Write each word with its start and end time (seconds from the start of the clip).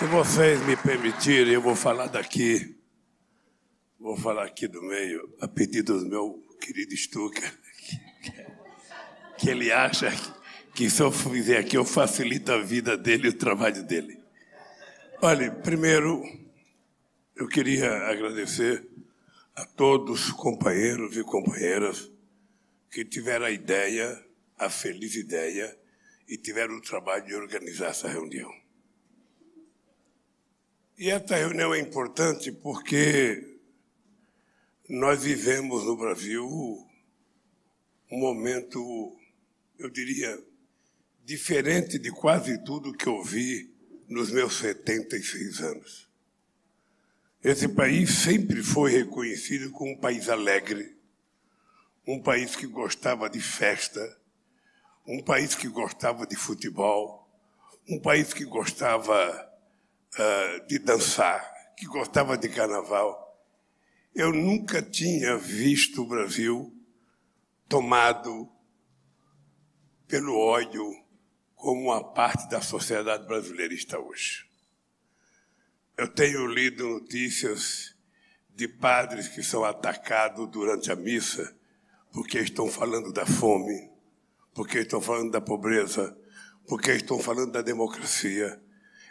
Se 0.00 0.06
vocês 0.06 0.58
me 0.64 0.74
permitirem, 0.78 1.52
eu 1.52 1.60
vou 1.60 1.76
falar 1.76 2.06
daqui. 2.06 2.74
Vou 3.98 4.16
falar 4.16 4.46
aqui 4.46 4.66
do 4.66 4.80
meio, 4.80 5.36
a 5.42 5.46
pedido 5.46 6.00
do 6.00 6.08
meu 6.08 6.42
querido 6.58 6.96
Stucker, 6.96 7.52
que 9.36 9.50
ele 9.50 9.70
acha 9.70 10.08
que 10.74 10.88
se 10.88 11.02
eu 11.02 11.12
fizer 11.12 11.58
aqui 11.58 11.76
eu 11.76 11.84
facilito 11.84 12.50
a 12.50 12.62
vida 12.62 12.96
dele 12.96 13.26
e 13.26 13.28
o 13.28 13.36
trabalho 13.36 13.82
dele. 13.82 14.18
Olha, 15.20 15.50
primeiro, 15.50 16.22
eu 17.36 17.46
queria 17.46 17.92
agradecer 18.08 18.88
a 19.54 19.66
todos 19.66 20.28
os 20.28 20.32
companheiros 20.32 21.14
e 21.14 21.22
companheiras 21.22 22.10
que 22.90 23.04
tiveram 23.04 23.44
a 23.44 23.50
ideia, 23.50 24.18
a 24.58 24.70
feliz 24.70 25.14
ideia, 25.14 25.78
e 26.26 26.38
tiveram 26.38 26.76
o 26.76 26.80
trabalho 26.80 27.26
de 27.26 27.34
organizar 27.34 27.90
essa 27.90 28.08
reunião. 28.08 28.59
E 31.00 31.08
essa 31.08 31.34
reunião 31.34 31.72
é 31.72 31.80
importante 31.80 32.52
porque 32.52 33.58
nós 34.86 35.22
vivemos 35.22 35.82
no 35.86 35.96
Brasil 35.96 36.46
um 38.12 38.18
momento, 38.18 39.16
eu 39.78 39.88
diria, 39.88 40.38
diferente 41.24 41.98
de 41.98 42.10
quase 42.10 42.62
tudo 42.64 42.92
que 42.92 43.06
eu 43.06 43.24
vi 43.24 43.74
nos 44.10 44.30
meus 44.30 44.58
76 44.58 45.60
anos. 45.62 46.06
Esse 47.42 47.66
país 47.66 48.10
sempre 48.10 48.62
foi 48.62 48.92
reconhecido 48.92 49.70
como 49.70 49.92
um 49.92 49.96
país 49.96 50.28
alegre, 50.28 50.94
um 52.06 52.20
país 52.20 52.54
que 52.54 52.66
gostava 52.66 53.30
de 53.30 53.40
festa, 53.40 54.20
um 55.06 55.22
país 55.22 55.54
que 55.54 55.66
gostava 55.66 56.26
de 56.26 56.36
futebol, 56.36 57.26
um 57.88 57.98
país 57.98 58.34
que 58.34 58.44
gostava 58.44 59.48
uh, 60.14 60.66
de 60.66 60.78
dançar, 60.78 61.74
que 61.76 61.86
gostava 61.86 62.36
de 62.36 62.48
carnaval. 62.48 63.28
Eu 64.14 64.32
nunca 64.32 64.82
tinha 64.82 65.36
visto 65.36 66.02
o 66.02 66.06
Brasil 66.06 66.74
tomado 67.68 68.50
pelo 70.08 70.36
ódio 70.36 70.84
como 71.54 71.90
uma 71.90 72.12
parte 72.12 72.48
da 72.48 72.60
sociedade 72.60 73.26
brasileira 73.26 73.72
está 73.72 73.98
hoje. 73.98 74.48
Eu 75.96 76.08
tenho 76.08 76.46
lido 76.46 76.88
notícias 76.88 77.94
de 78.48 78.66
padres 78.66 79.28
que 79.28 79.42
são 79.42 79.64
atacados 79.64 80.48
durante 80.50 80.90
a 80.90 80.96
missa 80.96 81.54
porque 82.12 82.38
estão 82.38 82.68
falando 82.68 83.12
da 83.12 83.24
fome, 83.24 83.90
porque 84.54 84.78
estão 84.78 85.00
falando 85.00 85.30
da 85.30 85.40
pobreza, 85.40 86.16
porque 86.66 86.92
estão 86.92 87.18
falando 87.18 87.52
da 87.52 87.62
democracia. 87.62 88.60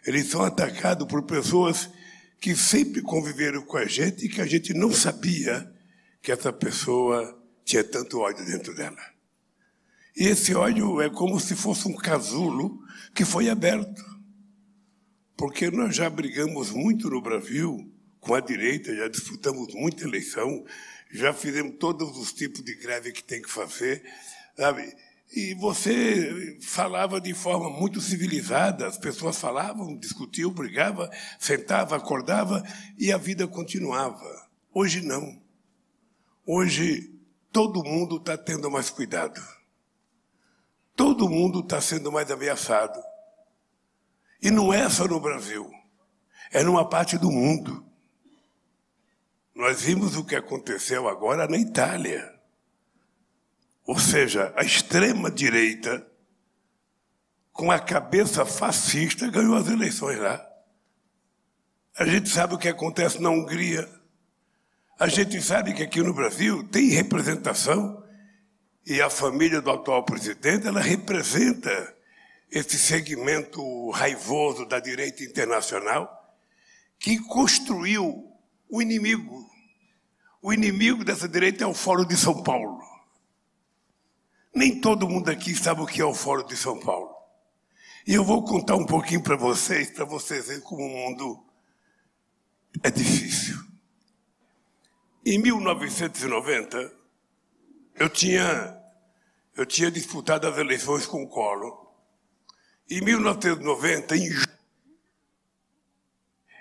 Eles 0.09 0.25
são 0.25 0.41
atacados 0.41 1.07
por 1.07 1.21
pessoas 1.21 1.87
que 2.41 2.55
sempre 2.55 2.99
conviveram 2.99 3.61
com 3.61 3.77
a 3.77 3.85
gente 3.85 4.25
e 4.25 4.27
que 4.27 4.41
a 4.41 4.45
gente 4.47 4.73
não 4.73 4.91
sabia 4.91 5.71
que 6.19 6.31
essa 6.31 6.51
pessoa 6.51 7.39
tinha 7.63 7.83
tanto 7.83 8.17
ódio 8.17 8.43
dentro 8.43 8.73
dela. 8.73 8.97
E 10.17 10.25
esse 10.25 10.55
ódio 10.55 10.99
é 10.99 11.11
como 11.11 11.39
se 11.39 11.55
fosse 11.55 11.87
um 11.87 11.95
casulo 11.95 12.81
que 13.13 13.23
foi 13.23 13.51
aberto. 13.51 14.03
Porque 15.37 15.69
nós 15.69 15.95
já 15.95 16.09
brigamos 16.09 16.71
muito 16.71 17.07
no 17.07 17.21
Brasil 17.21 17.93
com 18.19 18.33
a 18.33 18.39
direita, 18.39 18.95
já 18.95 19.07
disputamos 19.07 19.75
muita 19.75 20.05
eleição, 20.05 20.65
já 21.11 21.31
fizemos 21.35 21.75
todos 21.79 22.17
os 22.17 22.33
tipos 22.33 22.63
de 22.63 22.73
greve 22.73 23.11
que 23.11 23.23
tem 23.23 23.43
que 23.43 23.51
fazer, 23.51 24.03
sabe? 24.57 24.91
E 25.31 25.53
você 25.53 26.57
falava 26.59 27.21
de 27.21 27.33
forma 27.35 27.69
muito 27.69 28.01
civilizada, 28.01 28.87
as 28.87 28.97
pessoas 28.97 29.37
falavam, 29.37 29.95
discutiam, 29.97 30.51
brigavam, 30.51 31.07
sentava, 31.39 31.95
acordava 31.95 32.63
e 32.97 33.11
a 33.11 33.17
vida 33.17 33.47
continuava. 33.47 34.49
Hoje 34.73 35.01
não. 35.01 35.39
Hoje 36.45 37.13
todo 37.51 37.83
mundo 37.83 38.17
está 38.17 38.35
tendo 38.35 38.71
mais 38.71 38.89
cuidado. 38.89 39.39
Todo 40.95 41.29
mundo 41.29 41.59
está 41.59 41.79
sendo 41.79 42.11
mais 42.11 42.31
ameaçado. 42.31 42.99
E 44.41 44.49
não 44.49 44.73
é 44.73 44.89
só 44.89 45.07
no 45.07 45.19
Brasil, 45.19 45.69
é 46.51 46.63
numa 46.63 46.87
parte 46.89 47.17
do 47.17 47.29
mundo. 47.29 47.85
Nós 49.53 49.81
vimos 49.81 50.15
o 50.15 50.23
que 50.23 50.35
aconteceu 50.35 51.07
agora 51.07 51.47
na 51.47 51.57
Itália. 51.57 52.38
Ou 53.89 53.97
seja, 53.97 54.53
a 54.55 54.63
extrema-direita, 54.63 56.05
com 57.51 57.71
a 57.71 57.79
cabeça 57.79 58.45
fascista, 58.45 59.27
ganhou 59.31 59.55
as 59.55 59.67
eleições 59.67 60.19
lá. 60.19 60.47
A 61.97 62.05
gente 62.05 62.29
sabe 62.29 62.53
o 62.53 62.57
que 62.59 62.67
acontece 62.67 63.19
na 63.19 63.31
Hungria. 63.31 63.89
A 64.99 65.07
gente 65.07 65.41
sabe 65.41 65.73
que 65.73 65.81
aqui 65.81 66.03
no 66.03 66.13
Brasil 66.13 66.63
tem 66.65 66.89
representação 66.89 68.05
e 68.85 69.01
a 69.01 69.09
família 69.09 69.59
do 69.59 69.71
atual 69.71 70.03
presidente 70.03 70.67
ela 70.67 70.81
representa 70.81 71.95
esse 72.51 72.77
segmento 72.77 73.89
raivoso 73.89 74.67
da 74.67 74.79
direita 74.79 75.23
internacional 75.23 76.37
que 76.99 77.17
construiu 77.21 78.31
o 78.69 78.83
inimigo. 78.83 79.49
O 80.43 80.53
inimigo 80.53 81.03
dessa 81.03 81.27
direita 81.27 81.63
é 81.63 81.67
o 81.67 81.73
Fórum 81.73 82.05
de 82.05 82.15
São 82.15 82.43
Paulo. 82.43 82.88
Nem 84.59 84.77
todo 84.77 85.07
mundo 85.07 85.29
aqui 85.31 85.55
sabe 85.55 85.79
o 85.79 85.85
que 85.85 86.01
é 86.01 86.05
o 86.05 86.13
Fórum 86.13 86.45
de 86.45 86.57
São 86.57 86.77
Paulo. 86.77 87.15
E 88.05 88.13
eu 88.13 88.25
vou 88.25 88.43
contar 88.43 88.75
um 88.75 88.85
pouquinho 88.85 89.23
para 89.23 89.37
vocês, 89.37 89.89
para 89.89 90.03
vocês 90.03 90.47
verem 90.47 90.61
como 90.61 90.83
o 90.83 90.89
mundo 90.89 91.45
é 92.83 92.91
difícil. 92.91 93.57
Em 95.25 95.41
1990, 95.41 96.93
eu 97.95 98.09
tinha, 98.09 98.77
eu 99.55 99.65
tinha 99.65 99.89
disputado 99.89 100.45
as 100.45 100.57
eleições 100.57 101.05
com 101.05 101.23
o 101.23 101.29
Collor. 101.29 101.93
Em 102.89 102.99
1990, 102.99 104.17
em 104.17 104.29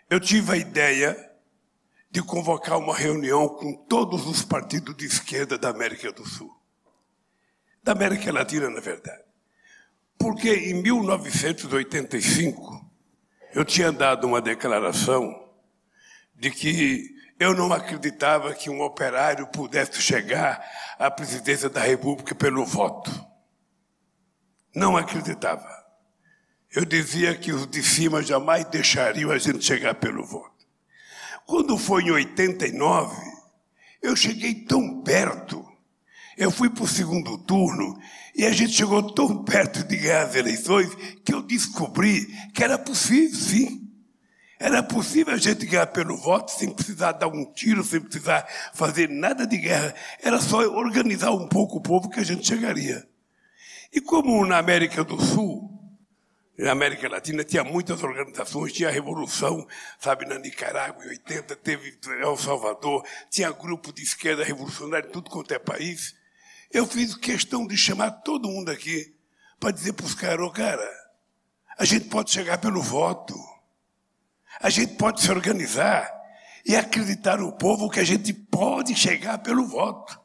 eu 0.09 0.21
tive 0.21 0.53
a 0.53 0.57
ideia 0.57 1.33
de 2.09 2.23
convocar 2.23 2.79
uma 2.79 2.95
reunião 2.95 3.49
com 3.49 3.75
todos 3.75 4.25
os 4.29 4.45
partidos 4.45 4.97
de 4.97 5.05
esquerda 5.05 5.59
da 5.59 5.71
América 5.71 6.13
do 6.13 6.25
Sul 6.25 6.58
da 7.89 7.93
América 7.93 8.31
Latina, 8.31 8.69
na 8.69 8.81
verdade. 8.81 9.23
Porque 10.19 10.51
em 10.51 10.83
1985 10.83 12.87
eu 13.55 13.65
tinha 13.65 13.91
dado 13.91 14.27
uma 14.27 14.43
declaração 14.43 15.49
de 16.35 16.51
que 16.51 17.17
eu 17.41 17.55
não 17.55 17.73
acreditava 17.73 18.53
que 18.53 18.69
um 18.69 18.83
operário 18.83 19.47
pudesse 19.47 20.03
chegar 20.03 20.63
à 20.99 21.11
presidência 21.11 21.71
da 21.71 21.81
República 21.81 22.35
pelo 22.35 22.67
voto. 22.67 23.11
Não 24.75 24.95
acreditava. 24.95 25.67
Eu 26.71 26.85
dizia 26.85 27.35
que 27.35 27.53
os 27.53 27.67
de 27.67 27.83
cima 27.83 28.23
jamais 28.23 28.67
deixariam 28.67 29.31
a 29.31 29.39
gente 29.39 29.65
chegar 29.65 29.95
pelo 29.95 30.27
voto. 30.27 30.67
Quando 31.47 31.79
foi 31.79 32.03
em 32.03 32.11
89, 32.11 33.17
eu 34.03 34.15
cheguei 34.15 34.67
tão 34.67 35.01
perto 35.01 35.58
eu 36.39 36.51
fui 36.51 36.71
para 36.71 36.85
o 36.85 36.89
segundo 36.89 37.37
turno 37.37 37.99
e 38.35 38.47
a 38.47 38.53
gente 38.53 38.73
chegou 38.73 39.03
tão 39.13 39.43
perto 39.43 39.83
de 39.83 39.97
ganhar 39.97 40.23
as 40.23 40.37
eleições 40.37 40.89
que 41.25 41.35
eu 41.35 41.43
descobri 41.43 42.27
que 42.55 42.63
era 42.63 42.79
possível, 42.79 43.37
sim. 43.37 43.85
Era 44.61 44.83
possível 44.83 45.35
a 45.35 45.37
gente 45.37 45.67
ganhar 45.67 45.89
pelo 45.89 46.17
voto 46.17 46.51
sem 46.53 46.71
precisar 46.71 47.13
dar 47.13 47.29
um 47.29 47.45
tiro, 47.53 47.83
sem 47.85 48.01
precisar 48.01 48.47
fazer 48.73 49.09
nada 49.09 49.47
de 49.47 49.57
guerra. 49.57 49.95
Era 50.23 50.41
só 50.41 50.59
organizar 50.59 51.33
um 51.33 51.49
pouco 51.49 51.79
o 51.79 51.83
povo 51.83 52.09
que 52.09 52.21
a 52.21 52.25
gente 52.25 52.47
chegaria. 52.47 53.07
E 53.93 54.01
como 54.01 54.45
na 54.47 54.59
América 54.59 55.03
do 55.03 55.21
Sul, 55.21 55.69
na 56.59 56.73
América 56.73 57.09
Latina 57.09 57.45
tinha 57.45 57.63
muitas 57.63 58.03
organizações, 58.03 58.73
tinha 58.73 58.89
a 58.89 58.93
Revolução, 58.93 59.65
sabe, 59.99 60.27
na 60.27 60.39
Nicarágua 60.39 61.05
em 61.05 61.11
80, 61.11 61.55
teve 61.57 61.97
El 62.21 62.37
Salvador, 62.37 63.05
tinha 63.31 63.51
grupo 63.53 63.93
de 63.93 64.03
esquerda 64.03 64.43
revolucionária 64.43 65.09
tudo 65.09 65.31
quanto 65.31 65.55
é 65.55 65.59
país. 65.59 66.18
Eu 66.71 66.87
fiz 66.87 67.15
questão 67.15 67.67
de 67.67 67.77
chamar 67.77 68.11
todo 68.11 68.49
mundo 68.49 68.71
aqui 68.71 69.15
para 69.59 69.71
dizer 69.71 69.95
para 69.95 70.07
os 70.07 70.15
caras, 70.15 70.47
oh, 70.47 70.51
cara, 70.51 70.89
a 71.79 71.85
gente 71.85 72.07
pode 72.07 72.31
chegar 72.31 72.59
pelo 72.59 72.83
voto, 72.83 73.35
a 74.61 74.69
gente 74.69 74.95
pode 74.95 75.21
se 75.21 75.31
organizar 75.31 76.13
e 76.67 76.77
acreditar 76.77 77.39
no 77.39 77.53
povo 77.53 77.89
que 77.89 78.01
a 78.01 78.05
gente 78.05 78.33
pode 78.33 78.95
chegar 78.95 79.39
pelo 79.39 79.67
voto. 79.67 80.21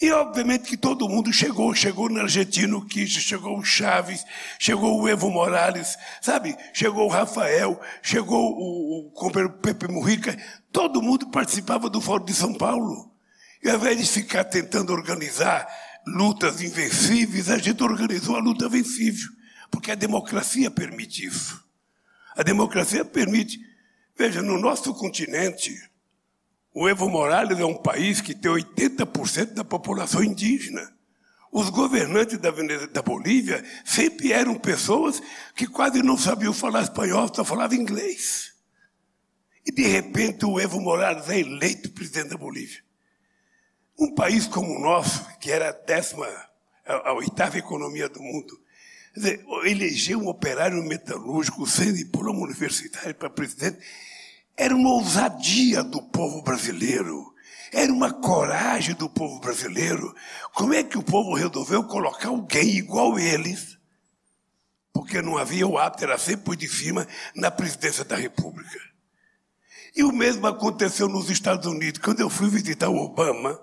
E 0.00 0.12
obviamente 0.12 0.68
que 0.68 0.76
todo 0.76 1.08
mundo 1.08 1.32
chegou, 1.32 1.74
chegou 1.74 2.08
no 2.08 2.20
Argentino 2.20 2.86
Kirchner, 2.86 3.22
chegou 3.22 3.58
o 3.58 3.64
Chaves, 3.64 4.24
chegou 4.58 5.00
o 5.00 5.08
Evo 5.08 5.28
Morales, 5.28 5.96
sabe? 6.20 6.56
Chegou 6.72 7.06
o 7.06 7.10
Rafael, 7.10 7.80
chegou 8.00 8.52
o, 8.52 9.12
o 9.12 9.50
Pepe 9.50 9.88
Mujica, 9.88 10.36
todo 10.72 11.02
mundo 11.02 11.28
participava 11.30 11.90
do 11.90 12.00
Fórum 12.00 12.24
de 12.24 12.34
São 12.34 12.54
Paulo. 12.54 13.12
E 13.62 13.68
ao 13.68 13.76
invés 13.76 13.98
de 13.98 14.06
ficar 14.06 14.44
tentando 14.44 14.92
organizar 14.92 15.66
lutas 16.06 16.62
invencíveis, 16.62 17.50
a 17.50 17.58
gente 17.58 17.82
organizou 17.82 18.36
a 18.36 18.40
luta 18.40 18.68
vencível, 18.68 19.28
porque 19.70 19.90
a 19.90 19.94
democracia 19.94 20.70
permite 20.70 21.26
isso. 21.26 21.62
A 22.36 22.42
democracia 22.42 23.04
permite. 23.04 23.58
Veja, 24.16 24.42
no 24.42 24.58
nosso 24.58 24.94
continente, 24.94 25.76
o 26.72 26.88
Evo 26.88 27.08
Morales 27.08 27.58
é 27.58 27.64
um 27.64 27.82
país 27.82 28.20
que 28.20 28.34
tem 28.34 28.50
80% 28.50 29.54
da 29.54 29.64
população 29.64 30.22
indígena. 30.22 30.92
Os 31.50 31.70
governantes 31.70 32.38
da, 32.38 32.50
da 32.92 33.02
Bolívia 33.02 33.64
sempre 33.84 34.32
eram 34.32 34.54
pessoas 34.54 35.20
que 35.54 35.66
quase 35.66 36.02
não 36.02 36.16
sabiam 36.16 36.52
falar 36.52 36.82
espanhol, 36.82 37.32
só 37.34 37.44
falavam 37.44 37.76
inglês. 37.76 38.52
E, 39.64 39.72
de 39.72 39.86
repente, 39.86 40.44
o 40.44 40.60
Evo 40.60 40.80
Morales 40.80 41.28
é 41.28 41.40
eleito 41.40 41.90
presidente 41.90 42.28
da 42.28 42.36
Bolívia. 42.36 42.82
Um 43.98 44.14
país 44.14 44.46
como 44.46 44.76
o 44.76 44.80
nosso, 44.80 45.26
que 45.38 45.50
era 45.50 45.70
a 45.70 45.72
décima, 45.72 46.26
a, 46.86 47.10
a 47.10 47.12
oitava 47.14 47.58
economia 47.58 48.08
do 48.08 48.22
mundo, 48.22 48.58
dizer, 49.14 49.44
um 50.16 50.28
operário 50.28 50.82
metalúrgico 50.84 51.66
sem 51.66 51.92
diploma 51.92 52.40
universitário 52.40 53.14
para 53.14 53.28
presidente 53.28 53.78
era 54.58 54.74
uma 54.74 54.90
ousadia 54.90 55.84
do 55.84 56.02
povo 56.02 56.42
brasileiro. 56.42 57.32
Era 57.72 57.92
uma 57.92 58.12
coragem 58.12 58.94
do 58.94 59.08
povo 59.08 59.38
brasileiro. 59.38 60.14
Como 60.52 60.74
é 60.74 60.82
que 60.82 60.98
o 60.98 61.02
povo 61.02 61.34
resolveu 61.34 61.84
colocar 61.84 62.28
alguém 62.28 62.70
igual 62.70 63.18
eles? 63.18 63.78
Porque 64.92 65.22
não 65.22 65.38
havia 65.38 65.66
o 65.66 65.78
hábito, 65.78 66.02
era 66.02 66.18
sempre 66.18 66.44
por 66.44 66.56
de 66.56 66.66
cima, 66.66 67.06
na 67.36 67.52
presidência 67.52 68.04
da 68.04 68.16
República. 68.16 68.80
E 69.94 70.02
o 70.02 70.12
mesmo 70.12 70.46
aconteceu 70.46 71.08
nos 71.08 71.30
Estados 71.30 71.66
Unidos. 71.66 72.00
Quando 72.00 72.20
eu 72.20 72.28
fui 72.28 72.48
visitar 72.48 72.88
o 72.88 72.96
Obama, 72.96 73.60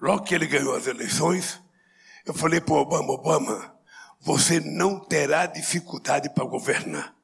logo 0.00 0.24
que 0.24 0.34
ele 0.34 0.46
ganhou 0.46 0.74
as 0.74 0.86
eleições, 0.86 1.60
eu 2.24 2.34
falei 2.34 2.60
para 2.60 2.74
o 2.74 2.78
Obama, 2.78 3.12
Obama, 3.12 3.76
você 4.20 4.60
não 4.60 4.98
terá 4.98 5.46
dificuldade 5.46 6.28
para 6.30 6.44
governar. 6.44 7.14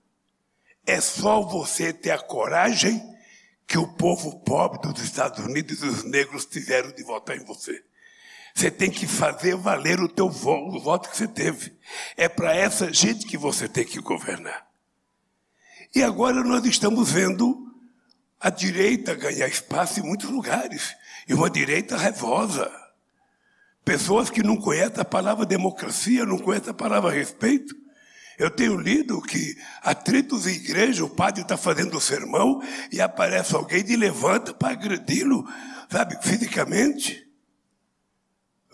É 0.86 1.00
só 1.00 1.42
você 1.42 1.92
ter 1.92 2.10
a 2.10 2.19
coragem 2.19 3.02
que 3.66 3.78
o 3.78 3.88
povo 3.94 4.40
pobre 4.40 4.80
dos 4.80 5.02
Estados 5.02 5.44
Unidos 5.44 5.82
e 5.82 5.86
os 5.86 6.04
negros 6.04 6.44
tiveram 6.44 6.92
de 6.92 7.02
votar 7.02 7.36
em 7.36 7.44
você. 7.44 7.82
Você 8.54 8.70
tem 8.70 8.90
que 8.90 9.06
fazer 9.06 9.56
valer 9.56 9.98
o 10.00 10.08
teu 10.08 10.28
voto, 10.28 10.76
o 10.76 10.80
voto 10.80 11.08
que 11.08 11.16
você 11.16 11.26
teve. 11.26 11.76
É 12.16 12.28
para 12.28 12.54
essa 12.54 12.92
gente 12.92 13.26
que 13.26 13.38
você 13.38 13.69
tem 13.69 13.84
que 13.84 14.00
governar. 14.00 14.66
E 15.94 16.02
agora 16.02 16.42
nós 16.42 16.64
estamos 16.64 17.10
vendo 17.10 17.72
a 18.38 18.50
direita 18.50 19.14
ganhar 19.14 19.46
espaço 19.48 20.00
em 20.00 20.02
muitos 20.02 20.28
lugares. 20.28 20.94
E 21.28 21.34
uma 21.34 21.50
direita 21.50 21.96
revosa. 21.96 22.70
Pessoas 23.84 24.30
que 24.30 24.42
não 24.42 24.56
conhecem 24.56 25.00
a 25.00 25.04
palavra 25.04 25.44
democracia, 25.44 26.24
não 26.24 26.38
conhecem 26.38 26.70
a 26.70 26.74
palavra 26.74 27.10
respeito. 27.10 27.74
Eu 28.38 28.50
tenho 28.50 28.76
lido 28.76 29.20
que 29.20 29.56
atritos 29.82 30.46
em 30.46 30.54
igreja, 30.54 31.04
o 31.04 31.10
padre 31.10 31.42
está 31.42 31.56
fazendo 31.56 31.96
o 31.96 32.00
sermão 32.00 32.62
e 32.90 33.00
aparece 33.00 33.54
alguém 33.54 33.84
e 33.86 33.96
levanta 33.96 34.54
para 34.54 34.72
agredi-lo, 34.72 35.46
sabe, 35.90 36.16
fisicamente. 36.22 37.28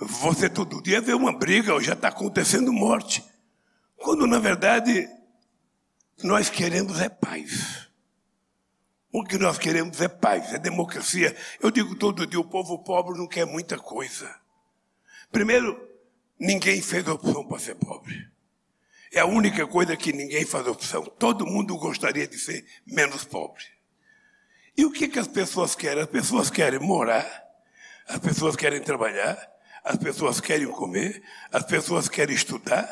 Você 0.01 0.49
todo 0.49 0.83
dia 0.83 1.01
vê 1.01 1.13
uma 1.13 1.37
briga, 1.37 1.79
já 1.83 1.95
está 1.95 2.09
acontecendo 2.09 2.73
morte. 2.73 3.25
Quando, 3.97 4.27
na 4.27 4.39
verdade, 4.39 5.09
nós 6.23 6.49
queremos 6.49 7.01
é 7.01 7.09
paz. 7.09 7.88
O 9.11 9.25
que 9.25 9.39
nós 9.39 9.59
queremos 9.59 10.01
é 10.01 10.09
paz, 10.09 10.53
é 10.53 10.59
democracia. 10.59 11.35
Eu 11.61 11.71
digo 11.71 11.95
todo 11.97 12.27
dia, 12.27 12.39
o 12.39 12.45
povo 12.45 12.79
pobre 12.83 13.19
não 13.19 13.27
quer 13.27 13.47
muita 13.47 13.79
coisa. 13.79 14.35
Primeiro, 15.33 15.81
ninguém 16.39 16.81
fez 16.83 17.07
opção 17.09 17.47
para 17.47 17.59
ser 17.59 17.75
pobre. 17.77 18.29
É 19.13 19.21
a 19.21 19.27
única 19.27 19.67
coisa 19.67 19.97
que 19.97 20.13
ninguém 20.13 20.45
faz 20.45 20.67
opção. 20.67 21.03
Todo 21.05 21.47
mundo 21.47 21.77
gostaria 21.79 22.27
de 22.27 22.39
ser 22.39 22.67
menos 22.87 23.25
pobre. 23.25 23.65
E 24.77 24.85
o 24.85 24.93
que, 24.93 25.09
que 25.09 25.19
as 25.19 25.27
pessoas 25.27 25.75
querem? 25.75 26.03
As 26.03 26.09
pessoas 26.09 26.51
querem 26.51 26.79
morar, 26.79 27.27
as 28.07 28.19
pessoas 28.19 28.55
querem 28.55 28.81
trabalhar, 28.81 29.37
as 29.83 29.97
pessoas 29.97 30.41
querem 30.41 30.69
comer, 30.69 31.23
as 31.51 31.65
pessoas 31.65 32.09
querem 32.09 32.35
estudar, 32.37 32.87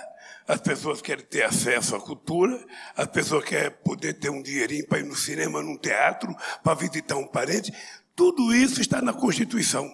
as 0.47 0.61
pessoas 0.61 1.03
querem 1.03 1.25
ter 1.25 1.43
acesso 1.43 1.97
à 1.97 2.01
cultura, 2.01 2.65
as 2.97 3.07
pessoas 3.09 3.45
querem 3.45 3.71
poder 3.85 4.15
ter 4.15 4.31
um 4.31 4.43
dinheirinho 4.43 4.87
para 4.87 5.01
ir 5.01 5.05
no 5.05 5.17
cinema, 5.17 5.63
num 5.63 5.77
teatro, 5.77 6.35
para 6.63 6.75
visitar 6.75 7.17
um 7.17 7.27
parente. 7.27 7.73
Tudo 8.15 8.55
isso 8.55 8.81
está 8.81 9.03
na 9.03 9.13
Constituição. 9.13 9.93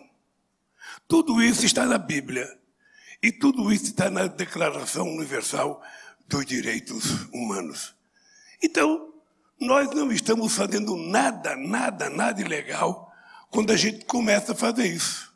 Tudo 1.08 1.43
isso 1.43 1.64
está 1.64 1.87
na 1.87 1.99
Bíblia. 1.99 2.46
E 3.22 3.32
tudo 3.32 3.72
isso 3.72 3.84
está 3.84 4.10
na 4.10 4.26
Declaração 4.26 5.08
Universal 5.08 5.82
dos 6.28 6.44
Direitos 6.44 7.28
Humanos. 7.32 7.94
Então, 8.62 9.12
nós 9.60 9.90
não 9.90 10.10
estamos 10.12 10.54
fazendo 10.54 10.96
nada, 10.96 11.56
nada, 11.56 12.10
nada 12.10 12.40
ilegal 12.40 13.12
quando 13.50 13.70
a 13.70 13.76
gente 13.76 14.04
começa 14.04 14.52
a 14.52 14.56
fazer 14.56 14.87
isso. 14.87 15.32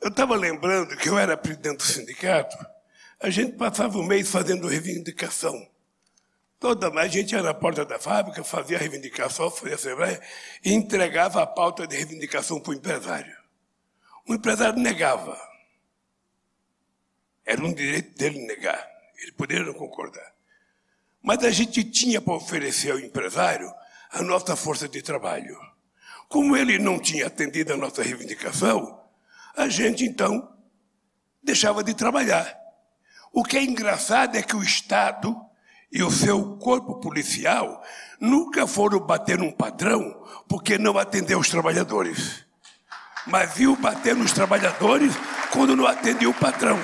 Eu 0.00 0.08
estava 0.08 0.36
lembrando 0.36 0.96
que 0.96 1.08
eu 1.08 1.18
era 1.18 1.36
presidente 1.36 1.78
do 1.78 1.82
sindicato, 1.82 2.56
a 3.20 3.30
gente 3.30 3.52
passava 3.52 3.98
o 3.98 4.02
mês 4.02 4.30
fazendo 4.30 4.68
reivindicação. 4.68 5.68
Toda 6.60 6.88
a 6.88 7.08
gente 7.08 7.32
ia 7.32 7.42
na 7.42 7.54
porta 7.54 7.84
da 7.84 7.98
fábrica, 7.98 8.42
fazia 8.42 8.76
a 8.76 8.80
reivindicação, 8.80 9.50
fazia 9.50 9.74
a 9.74 9.76
assembleia 9.76 10.20
e 10.64 10.72
entregava 10.72 11.42
a 11.42 11.46
pauta 11.46 11.86
de 11.86 11.96
reivindicação 11.96 12.60
para 12.60 12.72
o 12.72 12.74
empresário. 12.74 13.36
O 14.26 14.34
empresário 14.34 14.78
negava. 14.78 15.38
Era 17.46 17.64
um 17.64 17.72
direito 17.72 18.16
dele 18.18 18.44
negar. 18.46 18.88
Ele 19.22 19.32
poderia 19.32 19.64
não 19.64 19.74
concordar. 19.74 20.34
Mas 21.22 21.42
a 21.44 21.50
gente 21.50 21.84
tinha 21.84 22.20
para 22.20 22.34
oferecer 22.34 22.90
ao 22.90 22.98
empresário 22.98 23.72
a 24.10 24.22
nossa 24.22 24.54
força 24.56 24.88
de 24.88 25.00
trabalho. 25.00 25.58
Como 26.28 26.56
ele 26.56 26.78
não 26.78 26.98
tinha 26.98 27.26
atendido 27.26 27.72
a 27.72 27.76
nossa 27.76 28.02
reivindicação, 28.02 29.00
a 29.56 29.68
gente 29.68 30.04
então 30.04 30.54
deixava 31.42 31.82
de 31.82 31.94
trabalhar. 31.94 32.57
O 33.38 33.44
que 33.44 33.56
é 33.56 33.62
engraçado 33.62 34.36
é 34.36 34.42
que 34.42 34.56
o 34.56 34.62
Estado 34.64 35.40
e 35.92 36.02
o 36.02 36.10
seu 36.10 36.56
corpo 36.56 36.98
policial 36.98 37.80
nunca 38.20 38.66
foram 38.66 38.98
bater 38.98 39.38
num 39.38 39.52
padrão 39.52 40.26
porque 40.48 40.76
não 40.76 40.98
atendeu 40.98 41.38
os 41.38 41.48
trabalhadores 41.48 42.44
mas 43.28 43.54
viu 43.54 43.76
bater 43.76 44.16
nos 44.16 44.32
trabalhadores 44.32 45.12
quando 45.52 45.76
não 45.76 45.86
atendia 45.86 46.28
o 46.28 46.34
patrão. 46.34 46.78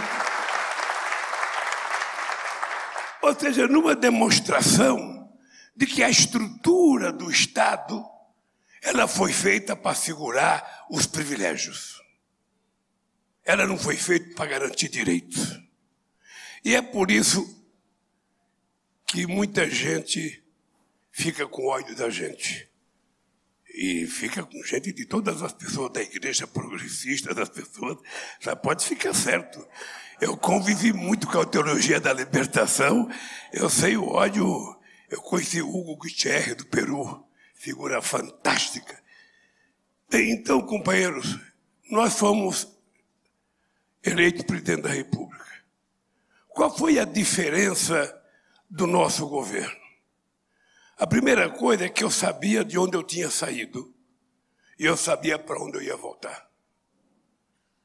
Ou 3.22 3.34
seja, 3.34 3.66
numa 3.66 3.96
demonstração 3.96 5.32
de 5.74 5.86
que 5.86 6.02
a 6.02 6.10
estrutura 6.10 7.10
do 7.10 7.30
Estado 7.30 8.04
ela 8.82 9.08
foi 9.08 9.32
feita 9.32 9.74
para 9.74 9.94
segurar 9.94 10.84
os 10.90 11.06
privilégios. 11.06 12.02
Ela 13.42 13.66
não 13.66 13.78
foi 13.78 13.96
feita 13.96 14.34
para 14.36 14.46
garantir 14.46 14.90
direitos. 14.90 15.63
E 16.64 16.74
é 16.74 16.80
por 16.80 17.10
isso 17.10 17.62
que 19.06 19.26
muita 19.26 19.68
gente 19.68 20.42
fica 21.12 21.46
com 21.46 21.66
ódio 21.66 21.94
da 21.94 22.08
gente 22.08 22.68
e 23.74 24.06
fica 24.06 24.44
com 24.44 24.62
gente 24.62 24.92
de 24.92 25.04
todas 25.04 25.42
as 25.42 25.52
pessoas 25.52 25.92
da 25.92 26.00
igreja 26.00 26.46
progressista, 26.46 27.34
das 27.34 27.48
pessoas, 27.48 27.98
já 28.40 28.54
pode 28.54 28.86
ficar 28.86 29.12
certo. 29.12 29.66
Eu 30.20 30.36
convivi 30.36 30.92
muito 30.92 31.26
com 31.26 31.40
a 31.40 31.44
teologia 31.44 32.00
da 32.00 32.12
libertação, 32.12 33.10
eu 33.52 33.68
sei 33.68 33.96
o 33.96 34.06
ódio, 34.06 34.46
eu 35.10 35.20
conheci 35.20 35.60
Hugo 35.60 35.96
Gutierrez 35.96 36.56
do 36.56 36.66
Peru, 36.66 37.26
figura 37.54 38.00
fantástica. 38.00 39.02
Então, 40.12 40.62
companheiros, 40.62 41.36
nós 41.90 42.16
fomos 42.16 42.68
eleitos 44.04 44.44
presidente 44.44 44.82
da 44.82 44.90
República. 44.90 45.44
Qual 46.54 46.74
foi 46.74 47.00
a 47.00 47.04
diferença 47.04 48.16
do 48.70 48.86
nosso 48.86 49.26
governo? 49.26 49.76
A 50.96 51.04
primeira 51.04 51.50
coisa 51.50 51.86
é 51.86 51.88
que 51.88 52.04
eu 52.04 52.10
sabia 52.10 52.64
de 52.64 52.78
onde 52.78 52.96
eu 52.96 53.02
tinha 53.02 53.28
saído 53.28 53.92
e 54.78 54.84
eu 54.84 54.96
sabia 54.96 55.36
para 55.36 55.60
onde 55.60 55.78
eu 55.78 55.82
ia 55.82 55.96
voltar. 55.96 56.48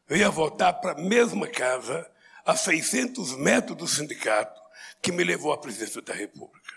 Eu 0.07 0.17
ia 0.17 0.29
voltar 0.29 0.73
para 0.73 0.91
a 0.91 1.01
mesma 1.01 1.47
casa, 1.47 2.07
a 2.45 2.55
600 2.55 3.37
metros 3.37 3.75
do 3.75 3.87
sindicato, 3.87 4.61
que 5.01 5.11
me 5.11 5.23
levou 5.23 5.51
à 5.51 5.57
presidência 5.57 6.01
da 6.03 6.13
República. 6.13 6.75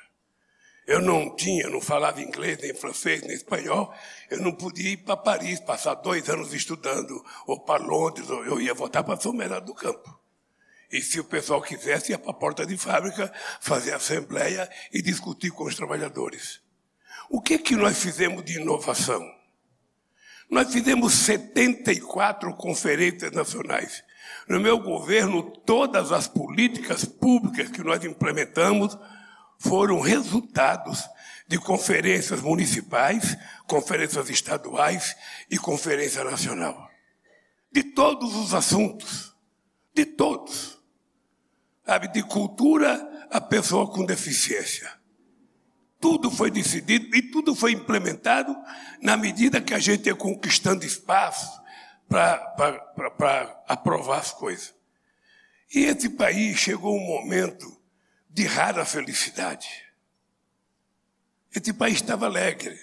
Eu 0.87 1.03
não 1.03 1.37
tinha, 1.37 1.69
não 1.69 1.81
falava 1.81 2.23
inglês, 2.23 2.59
nem 2.59 2.75
francês, 2.75 3.21
nem 3.21 3.37
espanhol. 3.37 3.95
Eu 4.31 4.41
não 4.41 4.53
podia 4.53 4.93
ir 4.93 4.97
para 4.97 5.17
Paris, 5.17 5.61
passar 5.61 5.95
dois 5.97 6.27
anos 6.31 6.55
estudando, 6.55 7.23
ou 7.47 7.61
para 7.61 7.85
Londres, 7.85 8.31
ou 8.31 8.43
eu 8.47 8.59
ia 8.63 8.73
voltar 8.73 9.05
para 9.05 9.21
São 9.21 9.37
Bernardo 9.37 9.67
do 9.67 9.75
Campo. 9.75 10.22
E 10.93 11.01
se 11.01 11.19
o 11.19 11.25
pessoal 11.25 11.63
quisesse, 11.63 12.13
ia 12.13 12.19
para 12.19 12.33
a 12.33 12.35
porta 12.35 12.67
de 12.67 12.77
fábrica, 12.77 13.33
fazer 13.63 13.95
assembleia 13.95 14.69
e 14.93 15.01
discutir 15.01 15.51
com 15.51 15.65
os 15.65 15.75
trabalhadores. 15.75 16.61
O 17.31 17.41
que, 17.41 17.59
que 17.59 17.75
nós 17.75 17.99
fizemos 18.03 18.45
de 18.45 18.61
inovação? 18.61 19.27
Nós 20.51 20.71
fizemos 20.71 21.15
74 21.15 22.55
conferências 22.57 23.33
nacionais. 23.33 24.05
No 24.47 24.61
meu 24.61 24.79
governo, 24.79 25.43
todas 25.43 26.13
as 26.13 26.29
políticas 26.29 27.07
públicas 27.07 27.71
que 27.71 27.83
nós 27.83 28.05
implementamos 28.05 28.99
foram 29.59 29.99
resultados 29.99 31.09
de 31.49 31.57
conferências 31.59 32.43
municipais, 32.43 33.35
conferências 33.67 34.29
estaduais 34.29 35.17
e 35.51 35.57
conferência 35.57 36.23
nacional. 36.23 36.91
De 37.73 37.83
todos 37.83 38.37
os 38.37 38.53
assuntos, 38.53 39.35
de 39.95 40.05
todos. 40.05 40.82
Sabe, 41.85 42.09
de 42.09 42.23
cultura 42.23 43.27
a 43.31 43.41
pessoa 43.41 43.91
com 43.91 44.05
deficiência. 44.05 44.91
Tudo 45.99 46.31
foi 46.31 46.51
decidido 46.51 47.15
e 47.17 47.23
tudo 47.23 47.55
foi 47.55 47.73
implementado 47.73 48.57
na 49.01 49.17
medida 49.17 49.61
que 49.61 49.73
a 49.73 49.79
gente 49.79 50.07
ia 50.07 50.15
conquistando 50.15 50.85
espaço 50.85 51.63
para 52.09 53.65
aprovar 53.69 54.19
as 54.19 54.33
coisas. 54.33 54.75
E 55.75 55.85
esse 55.85 56.11
país 56.11 56.59
chegou 56.59 56.95
um 56.95 57.07
momento 57.07 57.81
de 58.29 58.45
rara 58.45 58.85
felicidade. 58.85 59.69
Esse 61.55 61.73
país 61.73 61.95
estava 61.95 62.27
alegre. 62.27 62.79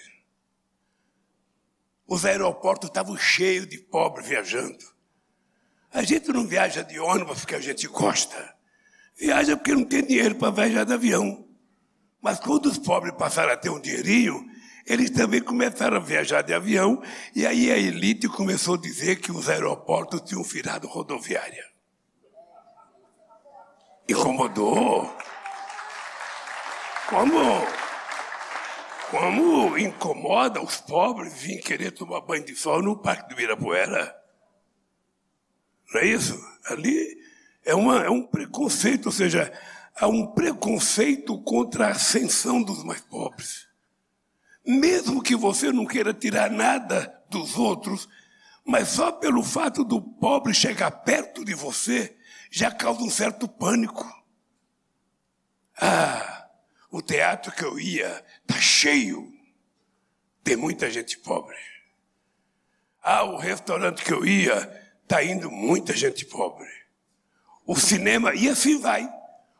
Os 2.06 2.24
aeroportos 2.24 2.88
estavam 2.88 3.16
cheios 3.16 3.68
de 3.68 3.78
pobres 3.78 4.26
viajando. 4.26 4.84
A 5.92 6.02
gente 6.02 6.28
não 6.32 6.46
viaja 6.46 6.82
de 6.82 6.98
ônibus 6.98 7.40
porque 7.40 7.54
a 7.54 7.60
gente 7.60 7.86
gosta. 7.86 8.56
Viaja 9.20 9.54
porque 9.54 9.74
não 9.74 9.84
tem 9.84 10.02
dinheiro 10.02 10.34
para 10.36 10.50
viajar 10.50 10.84
de 10.84 10.94
avião. 10.94 11.46
Mas 12.22 12.40
quando 12.40 12.66
os 12.66 12.78
pobres 12.78 13.14
passaram 13.14 13.52
a 13.52 13.56
ter 13.56 13.68
um 13.68 13.78
dinheirinho, 13.78 14.48
eles 14.86 15.10
também 15.10 15.42
começaram 15.42 15.98
a 15.98 16.00
viajar 16.00 16.40
de 16.40 16.54
avião, 16.54 17.02
e 17.34 17.46
aí 17.46 17.70
a 17.70 17.76
elite 17.76 18.26
começou 18.28 18.76
a 18.76 18.78
dizer 18.78 19.16
que 19.20 19.30
os 19.30 19.48
aeroportos 19.48 20.22
tinham 20.22 20.42
virado 20.42 20.88
rodoviária. 20.88 21.64
Incomodou. 24.08 25.14
Como, 27.10 27.66
como 29.10 29.78
incomoda 29.78 30.62
os 30.62 30.80
pobres 30.80 31.34
vir 31.34 31.60
querer 31.60 31.90
tomar 31.90 32.22
banho 32.22 32.44
de 32.44 32.56
sol 32.56 32.82
no 32.82 32.96
Parque 32.96 33.28
do 33.28 33.34
Ibirapuera? 33.34 34.16
Não 35.92 36.00
é 36.00 36.06
isso? 36.06 36.40
Ali 36.66 37.20
é, 37.64 37.74
uma, 37.74 38.02
é 38.04 38.10
um 38.10 38.22
preconceito, 38.22 39.06
ou 39.06 39.12
seja, 39.12 39.52
há 39.94 40.06
um 40.06 40.26
preconceito 40.26 41.40
contra 41.42 41.88
a 41.88 41.90
ascensão 41.90 42.62
dos 42.62 42.82
mais 42.82 43.00
pobres. 43.00 43.68
Mesmo 44.66 45.22
que 45.22 45.34
você 45.34 45.72
não 45.72 45.86
queira 45.86 46.12
tirar 46.12 46.50
nada 46.50 47.22
dos 47.28 47.56
outros, 47.56 48.08
mas 48.64 48.88
só 48.88 49.10
pelo 49.12 49.42
fato 49.42 49.84
do 49.84 50.00
pobre 50.00 50.54
chegar 50.54 50.90
perto 50.90 51.44
de 51.44 51.54
você 51.54 52.16
já 52.50 52.70
causa 52.70 53.02
um 53.02 53.10
certo 53.10 53.48
pânico. 53.48 54.04
Ah, 55.76 56.48
o 56.90 57.00
teatro 57.00 57.52
que 57.52 57.64
eu 57.64 57.78
ia 57.78 58.24
está 58.42 58.60
cheio. 58.60 59.32
Tem 60.42 60.56
muita 60.56 60.90
gente 60.90 61.18
pobre. 61.18 61.56
Ah, 63.02 63.24
o 63.24 63.36
restaurante 63.36 64.04
que 64.04 64.12
eu 64.12 64.26
ia 64.26 64.56
está 65.02 65.22
indo 65.22 65.50
muita 65.50 65.96
gente 65.96 66.24
pobre. 66.26 66.68
O 67.70 67.76
cinema, 67.76 68.34
e 68.34 68.48
assim 68.48 68.80
vai. 68.80 69.08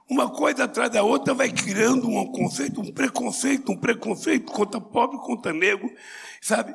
Uma 0.08 0.28
coisa 0.28 0.64
atrás 0.64 0.90
da 0.90 1.00
outra 1.00 1.32
vai 1.32 1.48
criando 1.48 2.08
um 2.08 2.26
conceito, 2.32 2.80
um 2.80 2.92
preconceito, 2.92 3.70
um 3.70 3.76
preconceito 3.76 4.50
contra 4.50 4.80
pobre, 4.80 5.16
contra 5.18 5.52
negro, 5.52 5.88
sabe? 6.42 6.74